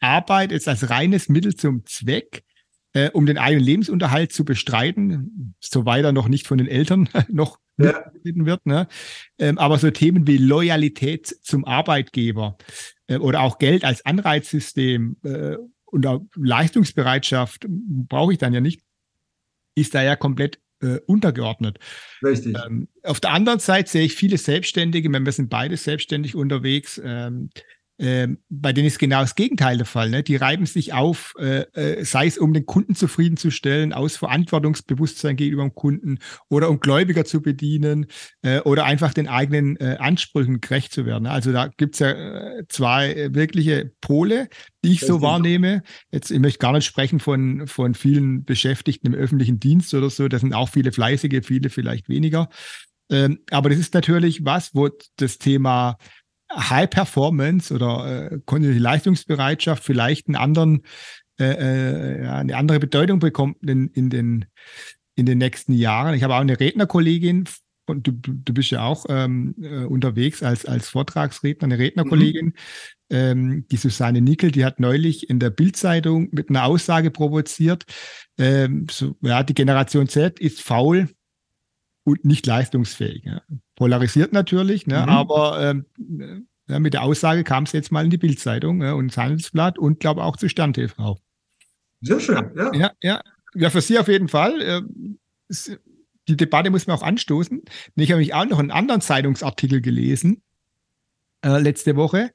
[0.00, 2.44] Arbeit jetzt als reines Mittel zum Zweck,
[2.92, 7.58] äh, um den eigenen Lebensunterhalt zu bestreiten, soweit er noch nicht von den Eltern noch
[7.76, 8.12] ja.
[8.22, 8.66] wird.
[8.66, 8.86] Ne?
[9.38, 12.56] Ähm, aber so Themen wie Loyalität zum Arbeitgeber
[13.06, 18.82] äh, oder auch Geld als Anreizsystem äh, und Leistungsbereitschaft brauche ich dann ja nicht,
[19.76, 21.78] ist da ja komplett äh, untergeordnet.
[22.22, 22.56] Richtig.
[22.66, 27.50] Ähm, auf der anderen Seite sehe ich viele Selbstständige, wir sind beide selbstständig unterwegs, ähm,
[27.98, 30.10] ähm, bei denen ist genau das Gegenteil der Fall.
[30.10, 30.22] Ne?
[30.24, 35.62] Die reiben sich auf, äh, äh, sei es um den Kunden zufriedenzustellen, aus Verantwortungsbewusstsein gegenüber
[35.62, 38.06] dem Kunden oder um Gläubiger zu bedienen
[38.42, 41.26] äh, oder einfach den eigenen äh, Ansprüchen gerecht zu werden.
[41.26, 44.48] Also da gibt's ja äh, zwei wirkliche Pole,
[44.84, 45.82] die ich das so wahrnehme.
[46.10, 50.26] Jetzt, ich möchte gar nicht sprechen von, von vielen Beschäftigten im öffentlichen Dienst oder so.
[50.26, 52.48] Das sind auch viele fleißige, viele vielleicht weniger.
[53.10, 55.96] Ähm, aber das ist natürlich was, wo das Thema
[56.56, 60.82] High Performance oder äh, kontinuierliche Leistungsbereitschaft vielleicht einen anderen,
[61.38, 64.46] äh, äh, eine andere Bedeutung bekommt in, in, den,
[65.14, 66.14] in den nächsten Jahren.
[66.14, 67.44] Ich habe auch eine Rednerkollegin,
[67.86, 72.52] und du, du bist ja auch ähm, äh, unterwegs als, als Vortragsredner, eine Rednerkollegin, mhm.
[73.10, 77.84] ähm, die Susanne Nickel, die hat neulich in der Bildzeitung mit einer Aussage provoziert,
[78.38, 81.08] ähm, so, ja, die Generation Z ist faul
[82.04, 83.24] und nicht leistungsfähig.
[83.24, 83.42] Ja.
[83.74, 85.02] Polarisiert natürlich, ne?
[85.02, 85.08] Mhm.
[85.08, 89.06] aber ähm, ja, mit der Aussage kam es jetzt mal in die Bildzeitung ja, und
[89.06, 91.18] ins Handelsblatt und glaube auch zu Stern TV.
[92.00, 92.74] Sehr schön, ja.
[92.74, 93.20] Ja, ja.
[93.54, 94.60] ja für Sie auf jeden Fall.
[94.60, 94.82] Äh,
[96.28, 97.62] die Debatte muss man auch anstoßen.
[97.96, 100.42] Ich habe mich auch noch einen anderen Zeitungsartikel gelesen
[101.42, 102.30] äh, letzte Woche.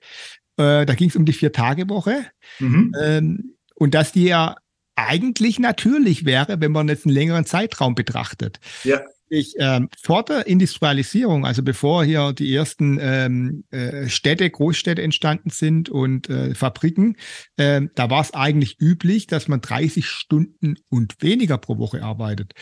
[0.57, 2.25] Äh, da ging es um die Vier-Tage-Woche.
[2.59, 2.95] Mhm.
[3.01, 4.55] Ähm, und dass die ja
[4.95, 8.59] eigentlich natürlich wäre, wenn man jetzt einen längeren Zeitraum betrachtet.
[8.83, 15.01] Ja ich ähm, vor der Industrialisierung, also bevor hier die ersten ähm, äh, Städte, Großstädte
[15.01, 17.15] entstanden sind und äh, Fabriken,
[17.57, 22.53] äh, da war es eigentlich üblich, dass man 30 Stunden und weniger pro Woche arbeitet.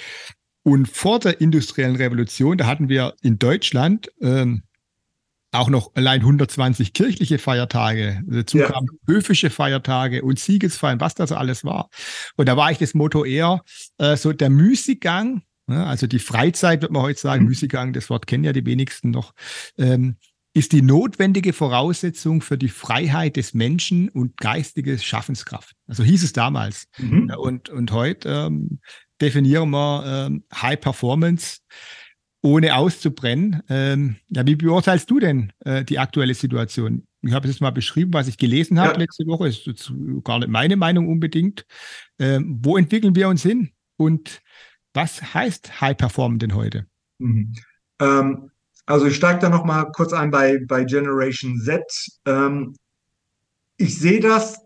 [0.64, 4.64] Und vor der industriellen Revolution, da hatten wir in Deutschland ähm,
[5.52, 8.22] auch noch allein 120 kirchliche Feiertage.
[8.28, 8.68] Dazu ja.
[8.68, 11.90] kamen höfische Feiertage und Siegesfeiern, was das alles war.
[12.36, 13.64] Und da war ich das Motto eher
[13.98, 15.42] äh, so der Müßiggang
[15.76, 17.50] also die Freizeit, wird man heute sagen, mhm.
[17.50, 19.34] Müßiggang, das Wort kennen ja die wenigsten noch,
[19.78, 20.18] ähm,
[20.54, 25.76] ist die notwendige Voraussetzung für die Freiheit des Menschen und geistige Schaffenskraft.
[25.88, 26.88] Also hieß es damals.
[26.98, 27.32] Mhm.
[27.38, 28.80] Und, und heute ähm,
[29.22, 31.60] definieren wir ähm, High Performance
[32.42, 33.62] ohne auszubrennen.
[33.70, 37.06] Ähm, ja, wie beurteilst du denn äh, die aktuelle Situation?
[37.22, 39.00] Ich habe es jetzt mal beschrieben, was ich gelesen habe ja.
[39.00, 39.48] letzte Woche.
[39.48, 41.66] Ist gar nicht meine Meinung unbedingt.
[42.20, 43.72] Ähm, wo entwickeln wir uns hin?
[43.98, 44.42] Und
[44.98, 46.88] was heißt High Perform denn heute?
[47.20, 47.54] Mhm.
[48.00, 48.50] Ähm,
[48.88, 51.84] also ich steige da noch mal kurz ein bei, bei Generation Z.
[52.26, 52.76] Ähm,
[53.78, 54.60] ich sehe das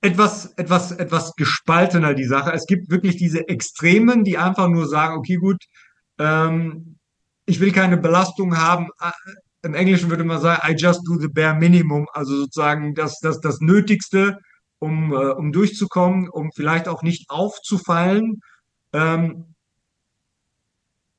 [0.00, 2.50] etwas, etwas, etwas gespaltener, die Sache.
[2.52, 5.62] Es gibt wirklich diese Extremen, die einfach nur sagen, okay, gut,
[6.18, 6.96] ähm,
[7.44, 8.88] ich will keine Belastung haben.
[9.00, 9.10] Äh,
[9.64, 13.38] Im Englischen würde man sagen, I just do the bare minimum, also sozusagen das, das,
[13.40, 14.38] das Nötigste,
[14.78, 18.40] um, äh, um durchzukommen, um vielleicht auch nicht aufzufallen.
[18.92, 19.50] Ähm,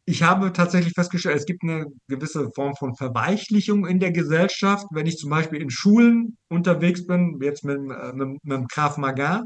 [0.06, 4.88] ich habe tatsächlich festgestellt, es gibt eine gewisse Form von Verweichlichung in der Gesellschaft.
[4.92, 8.98] Wenn ich zum Beispiel in Schulen unterwegs bin, jetzt mit, äh, mit, mit dem Krav
[8.98, 9.44] Maga,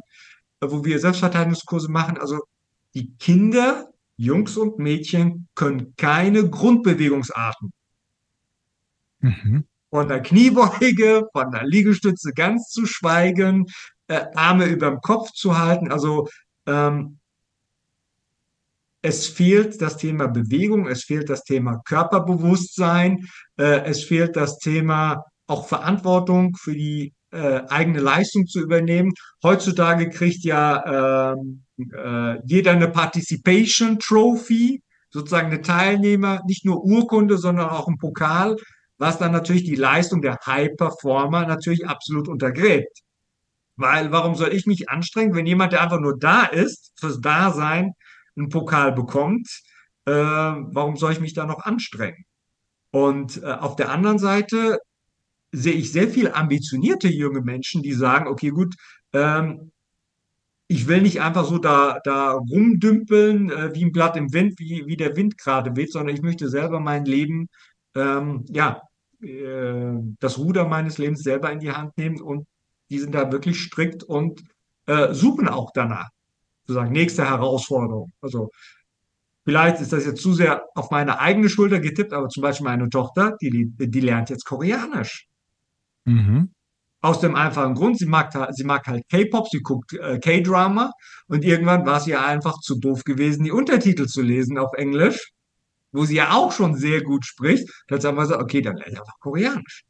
[0.61, 2.39] äh, wo wir Selbstverteidigungskurse machen, also
[2.93, 7.71] die Kinder, Jungs und Mädchen, können keine Grundbewegungsarten.
[9.19, 9.65] Mhm.
[9.89, 13.65] Von der Kniebeuge, von der Liegestütze ganz zu schweigen,
[14.07, 15.91] äh, Arme über dem Kopf zu halten.
[15.91, 16.27] Also
[16.65, 17.19] ähm,
[19.05, 25.23] es fehlt das Thema Bewegung, es fehlt das Thema Körperbewusstsein, äh, es fehlt das Thema
[25.47, 29.13] auch Verantwortung für die äh, eigene Leistung zu übernehmen.
[29.43, 31.35] Heutzutage kriegt ja äh,
[31.95, 38.55] äh, jeder eine Participation Trophy, sozusagen eine Teilnehmer, nicht nur Urkunde, sondern auch ein Pokal,
[38.97, 43.01] was dann natürlich die Leistung der High Performer natürlich absolut untergräbt.
[43.75, 47.91] Weil warum soll ich mich anstrengen, wenn jemand, der einfach nur da ist, fürs Dasein,
[48.38, 49.48] einen Pokal bekommt,
[50.06, 52.26] äh, warum soll ich mich da noch anstrengen?
[52.91, 54.80] Und äh, auf der anderen Seite
[55.52, 58.76] sehe ich sehr viel ambitionierte junge Menschen, die sagen, okay, gut,
[59.13, 59.71] ähm,
[60.67, 64.86] ich will nicht einfach so da, da rumdümpeln, äh, wie ein Blatt im Wind, wie,
[64.88, 67.50] wie der Wind gerade weht, sondern ich möchte selber mein Leben,
[67.95, 68.82] ähm, ja,
[69.21, 72.48] äh, das Ruder meines Lebens selber in die Hand nehmen und
[72.89, 74.43] die sind da wirklich strikt und
[74.88, 76.10] äh, suchen auch danach.
[76.65, 78.12] Sozusagen nächste Herausforderung.
[78.21, 78.49] Also
[79.45, 82.89] vielleicht ist das jetzt zu sehr auf meine eigene Schulter getippt, aber zum Beispiel meine
[82.89, 85.28] Tochter, die, die lernt jetzt Koreanisch.
[86.06, 86.51] Mhm.
[87.01, 90.91] Aus dem einfachen Grund, sie mag, sie mag halt K-Pop, sie guckt äh, K-Drama
[91.28, 95.32] und irgendwann war es ihr einfach zu doof gewesen, die Untertitel zu lesen auf Englisch,
[95.91, 97.69] wo sie ja auch schon sehr gut spricht.
[97.88, 99.84] Dann sagen wir so, okay, dann lerne ich einfach Koreanisch.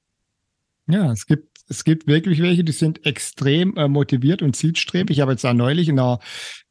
[0.88, 5.17] Ja, es gibt, es gibt wirklich welche, die sind extrem äh, motiviert und zielstrebig.
[5.17, 6.19] Ich habe jetzt auch neulich in einer,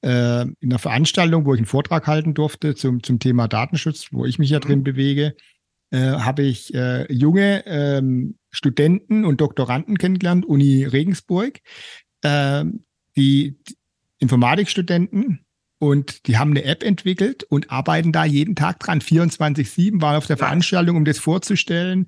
[0.03, 4.25] äh, in einer Veranstaltung, wo ich einen Vortrag halten durfte zum, zum Thema Datenschutz, wo
[4.25, 4.63] ich mich ja mhm.
[4.63, 5.35] drin bewege,
[5.91, 11.61] äh, habe ich äh, junge ähm, Studenten und Doktoranden kennengelernt, Uni Regensburg,
[12.23, 12.65] äh,
[13.17, 13.77] die, die
[14.19, 15.45] Informatikstudenten,
[15.79, 19.01] und die haben eine App entwickelt und arbeiten da jeden Tag dran.
[19.01, 22.07] 24-7 waren auf der Veranstaltung, um das vorzustellen.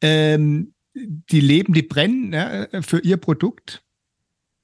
[0.00, 0.72] Ähm,
[1.30, 3.82] die leben, die brennen ne, für ihr Produkt.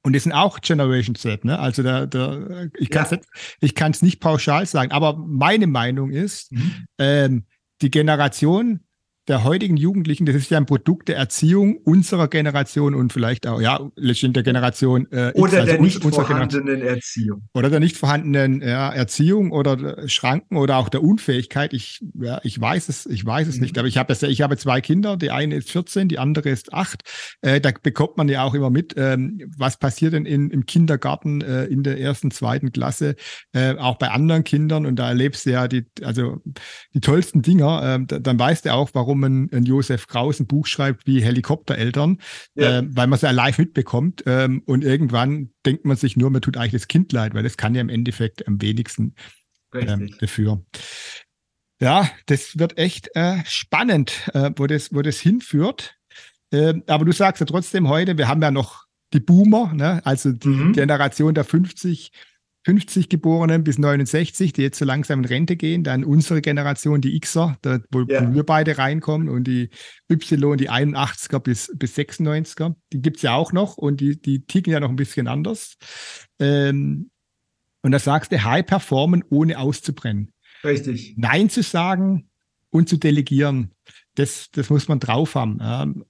[0.03, 1.59] Und das sind auch Generation Z, ne?
[1.59, 3.19] Also da, da ich kann es ja.
[3.63, 6.87] nicht, nicht pauschal sagen, aber meine Meinung ist, mhm.
[6.99, 7.45] ähm,
[7.81, 8.84] die Generation
[9.27, 13.61] der heutigen Jugendlichen, das ist ja ein Produkt der Erziehung unserer Generation und vielleicht auch,
[13.61, 17.49] ja, letztendlich der Generation äh, X, Oder also der nicht vorhandenen Erziehung.
[17.55, 21.73] Oder der nicht vorhandenen ja, Erziehung oder Schranken oder auch der Unfähigkeit.
[21.73, 23.63] Ich, ja, ich weiß es, ich weiß es mhm.
[23.63, 23.79] nicht.
[23.79, 26.75] Aber ich habe das, ich habe zwei Kinder, die eine ist 14, die andere ist
[26.75, 27.03] 8.
[27.41, 31.41] Äh, da bekommt man ja auch immer mit, ähm, was passiert denn in, im Kindergarten
[31.41, 33.17] äh, in der ersten, zweiten Klasse,
[33.53, 34.85] äh, auch bei anderen Kindern.
[34.85, 36.43] Und da erlebst du ja die, also
[36.93, 38.01] die tollsten Dinger.
[38.11, 41.23] Äh, dann weißt du auch, warum warum ein, ein Josef Kraus ein Buch schreibt wie
[41.23, 42.19] Helikoptereltern,
[42.55, 42.79] ja.
[42.79, 44.25] äh, weil man es ja live mitbekommt.
[44.27, 47.57] Ähm, und irgendwann denkt man sich nur, man tut eigentlich das Kind leid, weil das
[47.57, 49.15] kann ja im Endeffekt am wenigsten
[49.73, 50.65] ähm, dafür.
[51.81, 55.97] Ja, das wird echt äh, spannend, äh, wo, das, wo das hinführt.
[56.51, 60.05] Äh, aber du sagst ja trotzdem heute, wir haben ja noch die Boomer, ne?
[60.05, 60.73] also die mhm.
[60.73, 62.11] Generation der 50,
[62.65, 67.19] 50 Geborenen bis 69, die jetzt so langsam in Rente gehen, dann unsere Generation, die
[67.21, 68.33] Xer, da, wo, ja.
[68.33, 69.69] wir beide reinkommen und die
[70.11, 74.47] Y, die 81er bis, bis 96er, die gibt es ja auch noch und die, die
[74.47, 75.77] ticken ja noch ein bisschen anders.
[76.39, 77.11] Ähm,
[77.83, 80.33] und da sagst du, High performen, ohne auszubrennen.
[80.65, 81.15] Richtig.
[81.19, 82.31] Nein zu sagen
[82.71, 83.73] und zu delegieren,
[84.15, 85.59] das, das muss man drauf haben.
[85.61, 86.05] Ähm,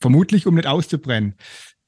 [0.00, 1.36] vermutlich, um nicht auszubrennen.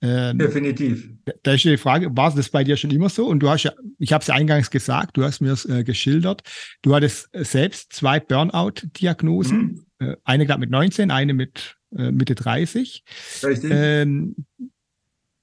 [0.02, 1.08] Ähm, Definitiv.
[1.42, 3.26] Da ist die Frage, war das bei dir schon immer so?
[3.26, 5.84] Und du hast ja, ich habe es ja eingangs gesagt, du hast mir es äh,
[5.84, 6.42] geschildert.
[6.82, 9.86] Du hattest selbst zwei Burnout-Diagnosen.
[9.98, 10.06] Mhm.
[10.06, 13.04] Äh, eine glaube mit 19, eine mit äh, Mitte 30.
[13.42, 13.70] Richtig.
[13.72, 14.36] Ähm,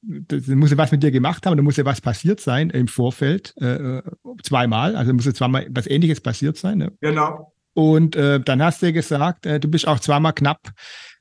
[0.06, 2.88] das muss ja was mit dir gemacht haben, da muss ja was passiert sein im
[2.88, 4.02] Vorfeld, äh,
[4.44, 6.80] zweimal, also muss ja zweimal was ähnliches passiert sein.
[6.80, 6.92] Ne?
[7.00, 7.54] Genau.
[7.74, 10.72] Und äh, dann hast du gesagt, äh, du bist auch zweimal knapp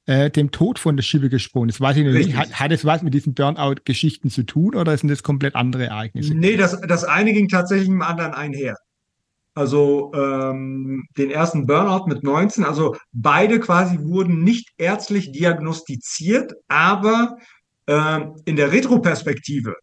[0.07, 1.69] äh, dem Tod von der Schippe gesprungen.
[1.69, 2.37] Das weiß ich nicht.
[2.37, 6.35] Hat, hat es was mit diesen Burnout-Geschichten zu tun oder sind das komplett andere Ereignisse?
[6.35, 8.77] Nee, das, das eine ging tatsächlich mit dem anderen einher.
[9.55, 17.37] Also ähm, den ersten Burnout mit 19, also beide quasi wurden nicht ärztlich diagnostiziert, aber
[17.87, 19.75] äh, in der Retroperspektive,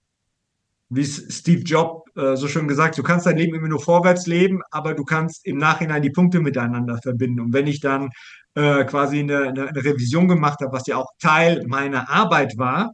[0.90, 4.62] wie Steve Jobs äh, so schön gesagt, du kannst dein Leben immer nur vorwärts leben,
[4.72, 7.40] aber du kannst im Nachhinein die Punkte miteinander verbinden.
[7.40, 8.10] Und wenn ich dann
[8.56, 12.94] äh, quasi eine, eine, Revision gemacht habe, was ja auch Teil meiner Arbeit war,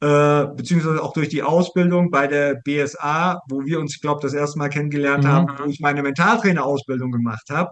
[0.00, 4.34] äh, beziehungsweise auch durch die Ausbildung bei der BSA, wo wir uns, ich glaube, das
[4.34, 5.28] erste Mal kennengelernt mhm.
[5.28, 7.70] haben, wo ich meine Mentaltrainerausbildung gemacht habe.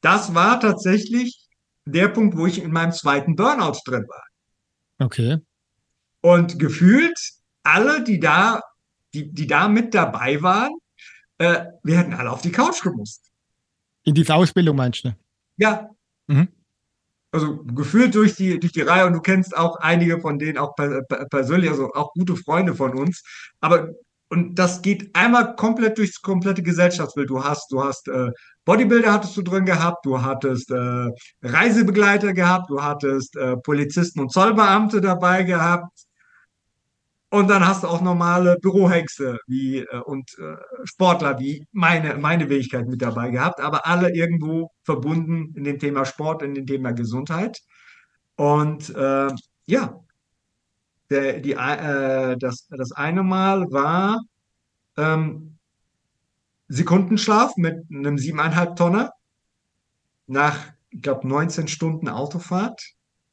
[0.00, 1.46] Das war tatsächlich
[1.84, 4.24] der Punkt, wo ich in meinem zweiten Burnout drin war.
[5.00, 5.38] Okay.
[6.20, 7.18] Und gefühlt
[7.64, 8.60] alle, die da,
[9.14, 10.72] die, die da mit dabei waren,
[11.38, 13.30] äh, wir hätten alle auf die Couch gemusst.
[14.04, 15.14] In diese Ausbildung meinst du?
[15.56, 15.90] Ja.
[16.28, 16.48] Mhm
[17.30, 20.74] also gefühlt durch die, durch die Reihe und du kennst auch einige von denen auch
[21.30, 23.22] persönlich, also auch gute Freunde von uns.
[23.60, 23.90] Aber
[24.30, 27.30] und das geht einmal komplett durchs komplette Gesellschaftsbild.
[27.30, 28.30] Du hast, du hast äh,
[28.66, 31.08] Bodybuilder hattest du drin gehabt, du hattest äh,
[31.42, 36.07] Reisebegleiter gehabt, du hattest äh, Polizisten und Zollbeamte dabei gehabt,
[37.30, 42.48] und dann hast du auch normale Bürohexe wie, äh, und äh, Sportler wie meine, meine
[42.48, 46.92] Fähigkeit mit dabei gehabt, aber alle irgendwo verbunden in dem Thema Sport, in dem Thema
[46.92, 47.60] Gesundheit.
[48.36, 49.28] Und äh,
[49.66, 50.00] ja,
[51.10, 54.22] der, die, äh, das, das eine Mal war
[54.96, 55.58] ähm,
[56.68, 59.12] Sekundenschlaf mit einem siebeneinhalb Tonner
[60.26, 62.82] nach, ich glaube, 19 Stunden Autofahrt.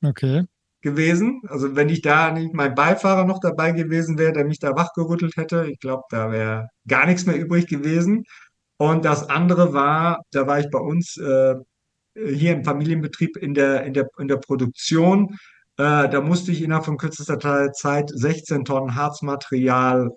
[0.01, 0.45] Okay.
[0.85, 1.41] Gewesen.
[1.47, 5.35] Also wenn ich da nicht mein Beifahrer noch dabei gewesen wäre, der mich da wachgerüttelt
[5.35, 8.23] hätte, ich glaube, da wäre gar nichts mehr übrig gewesen.
[8.77, 11.55] Und das andere war, da war ich bei uns äh,
[12.13, 15.37] hier im Familienbetrieb in der, in der, in der Produktion.
[15.77, 17.39] Äh, da musste ich innerhalb von kürzester
[17.73, 20.11] Zeit 16 Tonnen Harzmaterial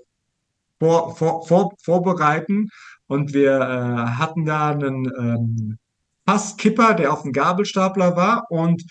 [0.78, 2.68] vor, vor, vor, vorbereiten.
[3.06, 5.78] Und wir äh, hatten da einen ähm,
[6.26, 8.50] Fasskipper, der auf dem Gabelstapler war.
[8.50, 8.82] Und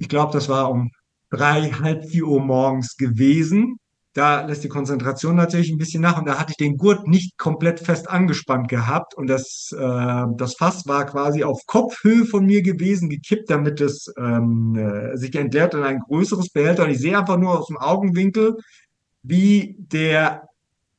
[0.00, 0.90] ich glaube, das war um
[1.30, 3.76] drei, halb vier Uhr morgens gewesen.
[4.14, 7.38] Da lässt die Konzentration natürlich ein bisschen nach und da hatte ich den Gurt nicht
[7.38, 12.62] komplett fest angespannt gehabt und das, äh, das Fass war quasi auf Kopfhöhe von mir
[12.62, 17.16] gewesen, gekippt, damit es ähm, äh, sich entleert in ein größeres Behälter und ich sehe
[17.16, 18.56] einfach nur aus dem Augenwinkel,
[19.22, 20.48] wie der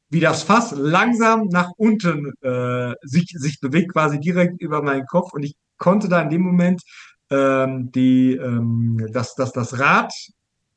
[0.09, 5.31] wie das Fass langsam nach unten äh, sich, sich bewegt, quasi direkt über meinen Kopf.
[5.31, 6.83] Und ich konnte da in dem Moment
[7.31, 10.13] ähm, die, ähm, das, das, das Rad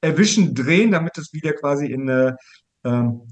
[0.00, 2.36] erwischen, drehen, damit es wieder quasi in eine
[2.84, 3.22] ähm,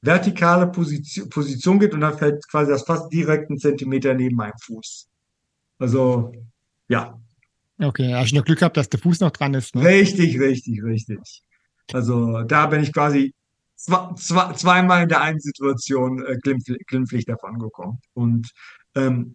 [0.00, 4.58] vertikale Position, Position geht und dann fällt quasi das Fass direkt einen Zentimeter neben meinem
[4.62, 5.08] Fuß.
[5.78, 6.32] Also,
[6.88, 7.18] ja.
[7.78, 9.74] Okay, hast du noch Glück gehabt, dass der Fuß noch dran ist.
[9.74, 9.84] Ne?
[9.84, 11.42] Richtig, richtig, richtig.
[11.92, 13.34] Also da bin ich quasi
[13.74, 17.98] zwei, zwei, zweimal in der einen Situation äh, glimpflich, glimpflich davon gekommen.
[18.14, 18.50] Und
[18.94, 19.34] ähm,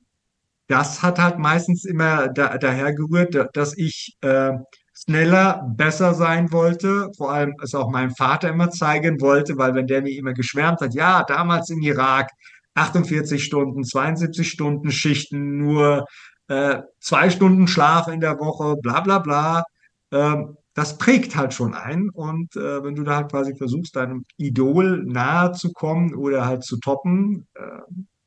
[0.67, 4.51] das hat halt meistens immer da, daher gerührt, dass ich äh,
[4.93, 9.87] schneller, besser sein wollte, vor allem es auch meinem Vater immer zeigen wollte, weil wenn
[9.87, 12.29] der mir immer geschwärmt hat, ja, damals im Irak
[12.73, 16.05] 48 Stunden, 72 Stunden Schichten, nur
[16.47, 19.63] äh, zwei Stunden Schlaf in der Woche, bla bla bla,
[20.11, 22.09] ähm, das prägt halt schon ein.
[22.09, 26.63] Und äh, wenn du da halt quasi versuchst, deinem Idol nahe zu kommen oder halt
[26.63, 27.81] zu toppen, äh,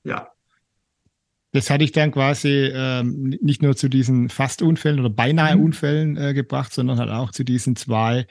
[0.04, 0.28] ja,
[1.52, 5.64] das hatte ich dann quasi ähm, nicht nur zu diesen Fastunfällen oder beinahe mhm.
[5.64, 8.26] Unfällen äh, gebracht, sondern halt auch zu diesen zwei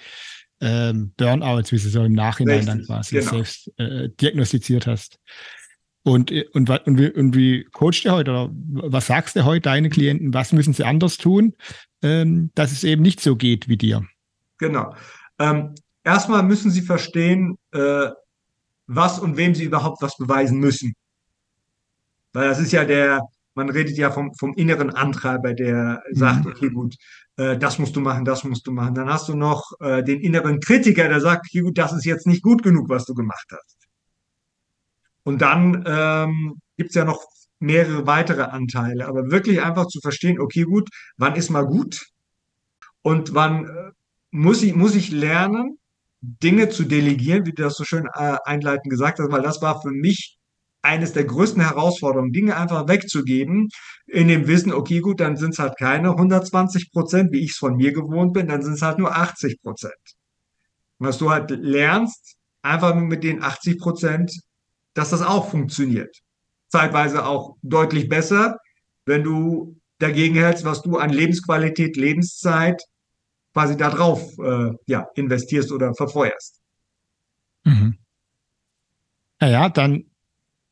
[0.61, 3.31] ähm, Burnouts, wie du so im Nachhinein Richtig, dann quasi genau.
[3.31, 5.19] selbst äh, diagnostiziert hast.
[6.03, 9.61] Und, äh, und, und, wie, und wie coachst du heute oder was sagst du heute
[9.61, 10.33] deinen Klienten?
[10.33, 11.55] Was müssen sie anders tun,
[12.01, 14.05] ähm, dass es eben nicht so geht wie dir?
[14.57, 14.95] Genau.
[15.39, 18.09] Ähm, erstmal müssen sie verstehen, äh,
[18.87, 20.93] was und wem sie überhaupt was beweisen müssen.
[22.33, 23.21] Weil das ist ja der,
[23.55, 26.51] man redet ja vom, vom inneren Antreiber, der sagt, mhm.
[26.51, 26.95] okay, gut,
[27.37, 28.95] äh, das musst du machen, das musst du machen.
[28.95, 32.27] Dann hast du noch äh, den inneren Kritiker, der sagt, okay, gut, das ist jetzt
[32.27, 33.77] nicht gut genug, was du gemacht hast.
[35.23, 37.23] Und dann ähm, gibt es ja noch
[37.59, 39.07] mehrere weitere Anteile.
[39.07, 42.07] Aber wirklich einfach zu verstehen, okay, gut, wann ist mal gut
[43.01, 43.91] und wann äh,
[44.31, 45.77] muss ich, muss ich lernen,
[46.21, 49.81] Dinge zu delegieren, wie du das so schön äh, einleitend gesagt hast, weil das war
[49.81, 50.38] für mich
[50.89, 53.69] eines der größten Herausforderungen, Dinge einfach wegzugeben,
[54.07, 57.57] in dem Wissen, okay, gut, dann sind es halt keine 120 Prozent, wie ich es
[57.57, 59.93] von mir gewohnt bin, dann sind es halt nur 80 Prozent.
[60.97, 64.31] Was du halt lernst, einfach mit den 80 Prozent,
[64.95, 66.17] dass das auch funktioniert.
[66.69, 68.57] Zeitweise auch deutlich besser,
[69.05, 72.81] wenn du dagegen hältst, was du an Lebensqualität, Lebenszeit
[73.53, 76.61] quasi darauf äh, ja, investierst oder verfeuerst.
[77.63, 77.97] Mhm.
[79.39, 80.08] Naja, dann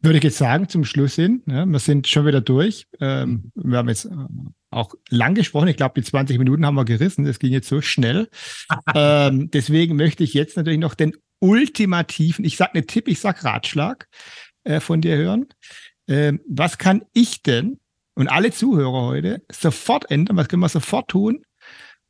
[0.02, 2.88] würde ich jetzt sagen, zum Schluss hin, ja, wir sind schon wieder durch.
[3.00, 4.10] Ähm, wir haben jetzt äh,
[4.70, 5.68] auch lang gesprochen.
[5.68, 7.26] Ich glaube, die 20 Minuten haben wir gerissen.
[7.26, 8.30] Das ging jetzt so schnell.
[8.95, 13.43] ähm, deswegen möchte ich jetzt natürlich noch den ultimativen, ich sage nicht Tipp, ich sage
[13.43, 14.08] Ratschlag
[14.64, 15.48] äh, von dir hören.
[16.08, 17.80] Ähm, was kann ich denn
[18.14, 20.38] und alle Zuhörer heute sofort ändern?
[20.38, 21.43] Was können wir sofort tun,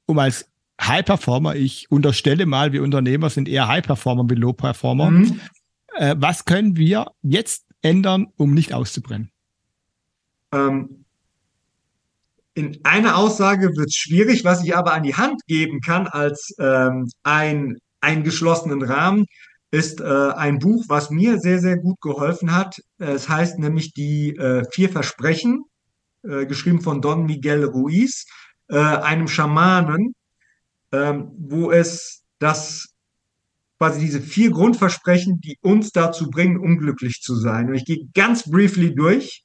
[0.05, 4.53] um als High Performer, ich unterstelle mal, wir Unternehmer sind eher High Performer wie Low
[4.53, 5.09] Performer.
[5.09, 5.39] Mhm.
[5.95, 9.31] Äh, was können wir jetzt ändern, um nicht auszubrennen?
[10.51, 11.05] Ähm,
[12.53, 16.53] in einer Aussage wird es schwierig, was ich aber an die Hand geben kann als
[16.59, 19.25] ähm, ein, einen geschlossenen Rahmen,
[19.71, 22.79] ist äh, ein Buch, was mir sehr, sehr gut geholfen hat.
[22.97, 25.65] Es heißt nämlich die äh, Vier Versprechen,
[26.23, 28.25] äh, geschrieben von Don Miguel Ruiz,
[28.69, 30.13] äh, einem Schamanen,
[30.91, 32.96] ähm, wo es das
[33.77, 37.69] quasi diese vier Grundversprechen, die uns dazu bringen, unglücklich zu sein.
[37.69, 39.43] Und ich gehe ganz briefly durch.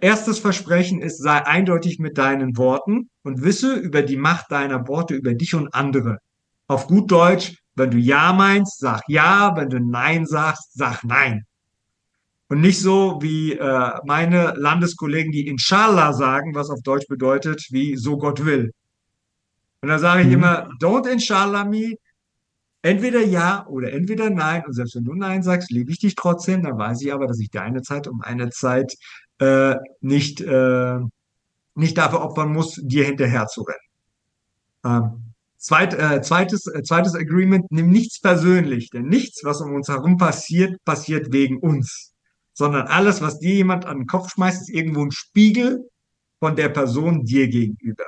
[0.00, 5.14] Erstes Versprechen ist, sei eindeutig mit deinen Worten und wisse über die Macht deiner Worte,
[5.14, 6.18] über dich und andere.
[6.66, 11.44] Auf gut Deutsch, wenn du Ja meinst, sag Ja, wenn du Nein sagst, sag Nein.
[12.48, 17.96] Und nicht so wie äh, meine Landeskollegen, die Inshallah sagen, was auf Deutsch bedeutet, wie
[17.96, 18.72] so Gott will.
[19.82, 20.34] Und da sage ich mhm.
[20.34, 21.94] immer, don't inshallah me,
[22.86, 24.64] entweder ja oder entweder nein.
[24.64, 27.40] Und selbst wenn du nein sagst, liebe ich dich trotzdem, dann weiß ich aber, dass
[27.40, 28.94] ich deine Zeit um eine Zeit
[29.38, 30.98] äh, nicht, äh,
[31.74, 33.78] nicht dafür opfern muss, dir hinterher zu rennen.
[34.84, 39.88] Ähm, zweit, äh, zweites, äh, zweites Agreement, nimm nichts persönlich, denn nichts, was um uns
[39.88, 42.12] herum passiert, passiert wegen uns.
[42.54, 45.90] Sondern alles, was dir jemand an den Kopf schmeißt, ist irgendwo ein Spiegel
[46.38, 48.04] von der Person dir gegenüber.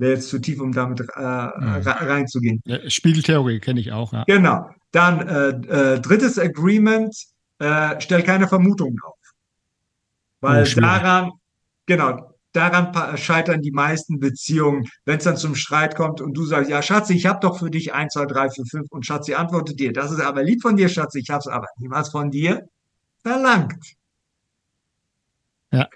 [0.00, 1.82] Wäre jetzt zu tief, um damit äh, mhm.
[1.84, 2.62] reinzugehen.
[2.88, 4.24] Spiegeltheorie kenne ich auch, ja.
[4.26, 4.70] Genau.
[4.92, 7.14] Dann äh, äh, drittes Agreement,
[7.58, 9.18] äh, stell keine Vermutungen auf.
[10.40, 11.32] Weil oh, daran,
[11.84, 16.70] genau, daran scheitern die meisten Beziehungen, wenn es dann zum Streit kommt und du sagst,
[16.70, 19.78] ja, Schatzi, ich habe doch für dich eins, zwei, drei, vier, fünf und Schatzi antwortet
[19.78, 22.66] dir, das ist aber lieb von dir, Schatzi, ich habe es aber niemals von dir
[23.22, 23.84] verlangt.
[25.72, 25.86] Ja.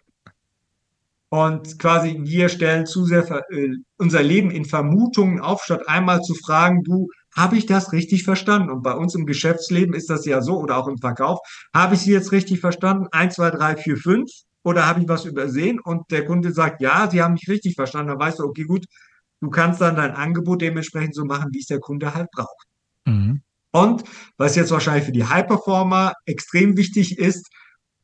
[1.34, 6.32] Und quasi wir stellen zu sehr äh, unser Leben in Vermutungen auf, statt einmal zu
[6.32, 8.70] fragen, du, habe ich das richtig verstanden?
[8.70, 11.40] Und bei uns im Geschäftsleben ist das ja so oder auch im Verkauf.
[11.74, 13.08] Habe ich Sie jetzt richtig verstanden?
[13.10, 14.30] Eins, zwei, drei, vier, fünf?
[14.62, 15.80] Oder habe ich was übersehen?
[15.80, 18.10] Und der Kunde sagt, ja, Sie haben mich richtig verstanden.
[18.10, 18.84] Dann weißt du, okay, gut,
[19.40, 22.66] du kannst dann dein Angebot dementsprechend so machen, wie es der Kunde halt braucht.
[23.06, 23.42] Mhm.
[23.72, 24.04] Und
[24.36, 27.50] was jetzt wahrscheinlich für die High-Performer extrem wichtig ist,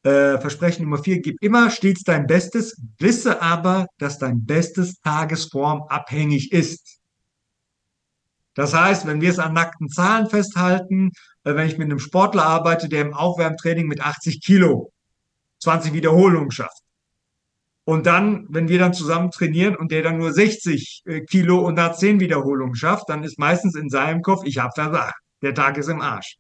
[0.03, 5.83] äh, Versprechen Nummer vier, gib immer stets dein Bestes, wisse aber, dass dein Bestes Tagesform
[5.89, 7.01] abhängig ist.
[8.55, 11.11] Das heißt, wenn wir es an nackten Zahlen festhalten,
[11.45, 14.93] äh, wenn ich mit einem Sportler arbeite, der im Aufwärmtraining mit 80 Kilo
[15.61, 16.83] 20 Wiederholungen schafft.
[17.85, 21.77] Und dann, wenn wir dann zusammen trainieren und der dann nur 60 äh, Kilo und
[21.77, 25.19] da 10 Wiederholungen schafft, dann ist meistens in seinem Kopf, ich habe versagt.
[25.43, 26.37] Der Tag ist im Arsch.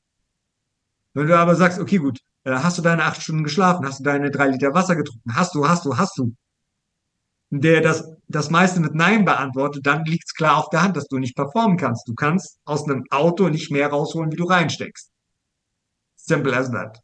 [1.14, 3.86] Wenn du aber sagst, okay, gut, hast du deine acht Stunden geschlafen?
[3.86, 5.34] Hast du deine drei Liter Wasser getrunken?
[5.34, 6.34] Hast du, hast du, hast du?
[7.50, 11.08] Der das, das meiste mit Nein beantwortet, dann liegt es klar auf der Hand, dass
[11.08, 12.06] du nicht performen kannst.
[12.06, 15.10] Du kannst aus einem Auto nicht mehr rausholen, wie du reinsteckst.
[16.16, 17.00] Simple as that.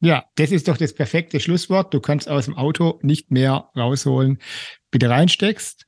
[0.00, 1.92] Ja, das ist doch das perfekte Schlusswort.
[1.92, 4.40] Du kannst aus dem Auto nicht mehr rausholen,
[4.92, 5.84] wie du reinsteckst.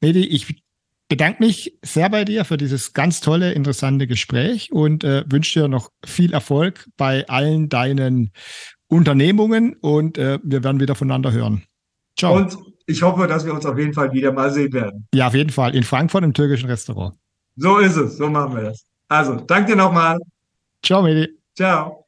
[0.00, 0.62] Medi, ich
[1.08, 5.68] bedanke mich sehr bei dir für dieses ganz tolle, interessante Gespräch und äh, wünsche dir
[5.68, 8.30] noch viel Erfolg bei allen deinen
[8.88, 11.64] Unternehmungen und äh, wir werden wieder voneinander hören.
[12.16, 12.36] Ciao.
[12.36, 12.56] Und
[12.86, 15.06] ich hoffe, dass wir uns auf jeden Fall wieder mal sehen werden.
[15.14, 15.74] Ja, auf jeden Fall.
[15.74, 17.14] In Frankfurt im türkischen Restaurant.
[17.56, 18.16] So ist es.
[18.16, 18.84] So machen wir das.
[19.08, 20.18] Also, danke dir nochmal.
[20.82, 21.28] Ciao, Medi.
[21.56, 22.06] Ciao.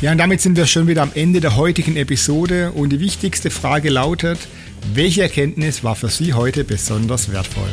[0.00, 3.50] Ja, und damit sind wir schon wieder am Ende der heutigen Episode und die wichtigste
[3.50, 4.38] Frage lautet,
[4.94, 7.68] welche Erkenntnis war für Sie heute besonders wertvoll?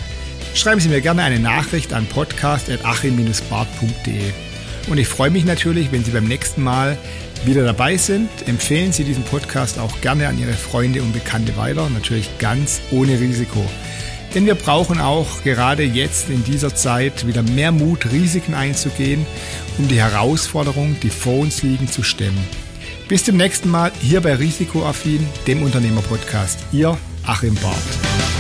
[0.54, 4.32] Schreiben Sie mir gerne eine Nachricht an podcast.achim-bart.de.
[4.90, 6.98] Und ich freue mich natürlich, wenn Sie beim nächsten Mal
[7.46, 8.30] wieder dabei sind.
[8.48, 13.20] Empfehlen Sie diesen Podcast auch gerne an Ihre Freunde und Bekannte weiter, natürlich ganz ohne
[13.20, 13.66] Risiko.
[14.36, 19.26] Denn wir brauchen auch gerade jetzt in dieser Zeit wieder mehr Mut, Risiken einzugehen,
[19.78, 22.44] um die Herausforderungen, die vor uns liegen, zu stemmen.
[23.08, 26.60] Bis zum nächsten Mal hier bei Risikoaffin, dem Unternehmerpodcast.
[26.72, 28.33] Ihr Achim Barth.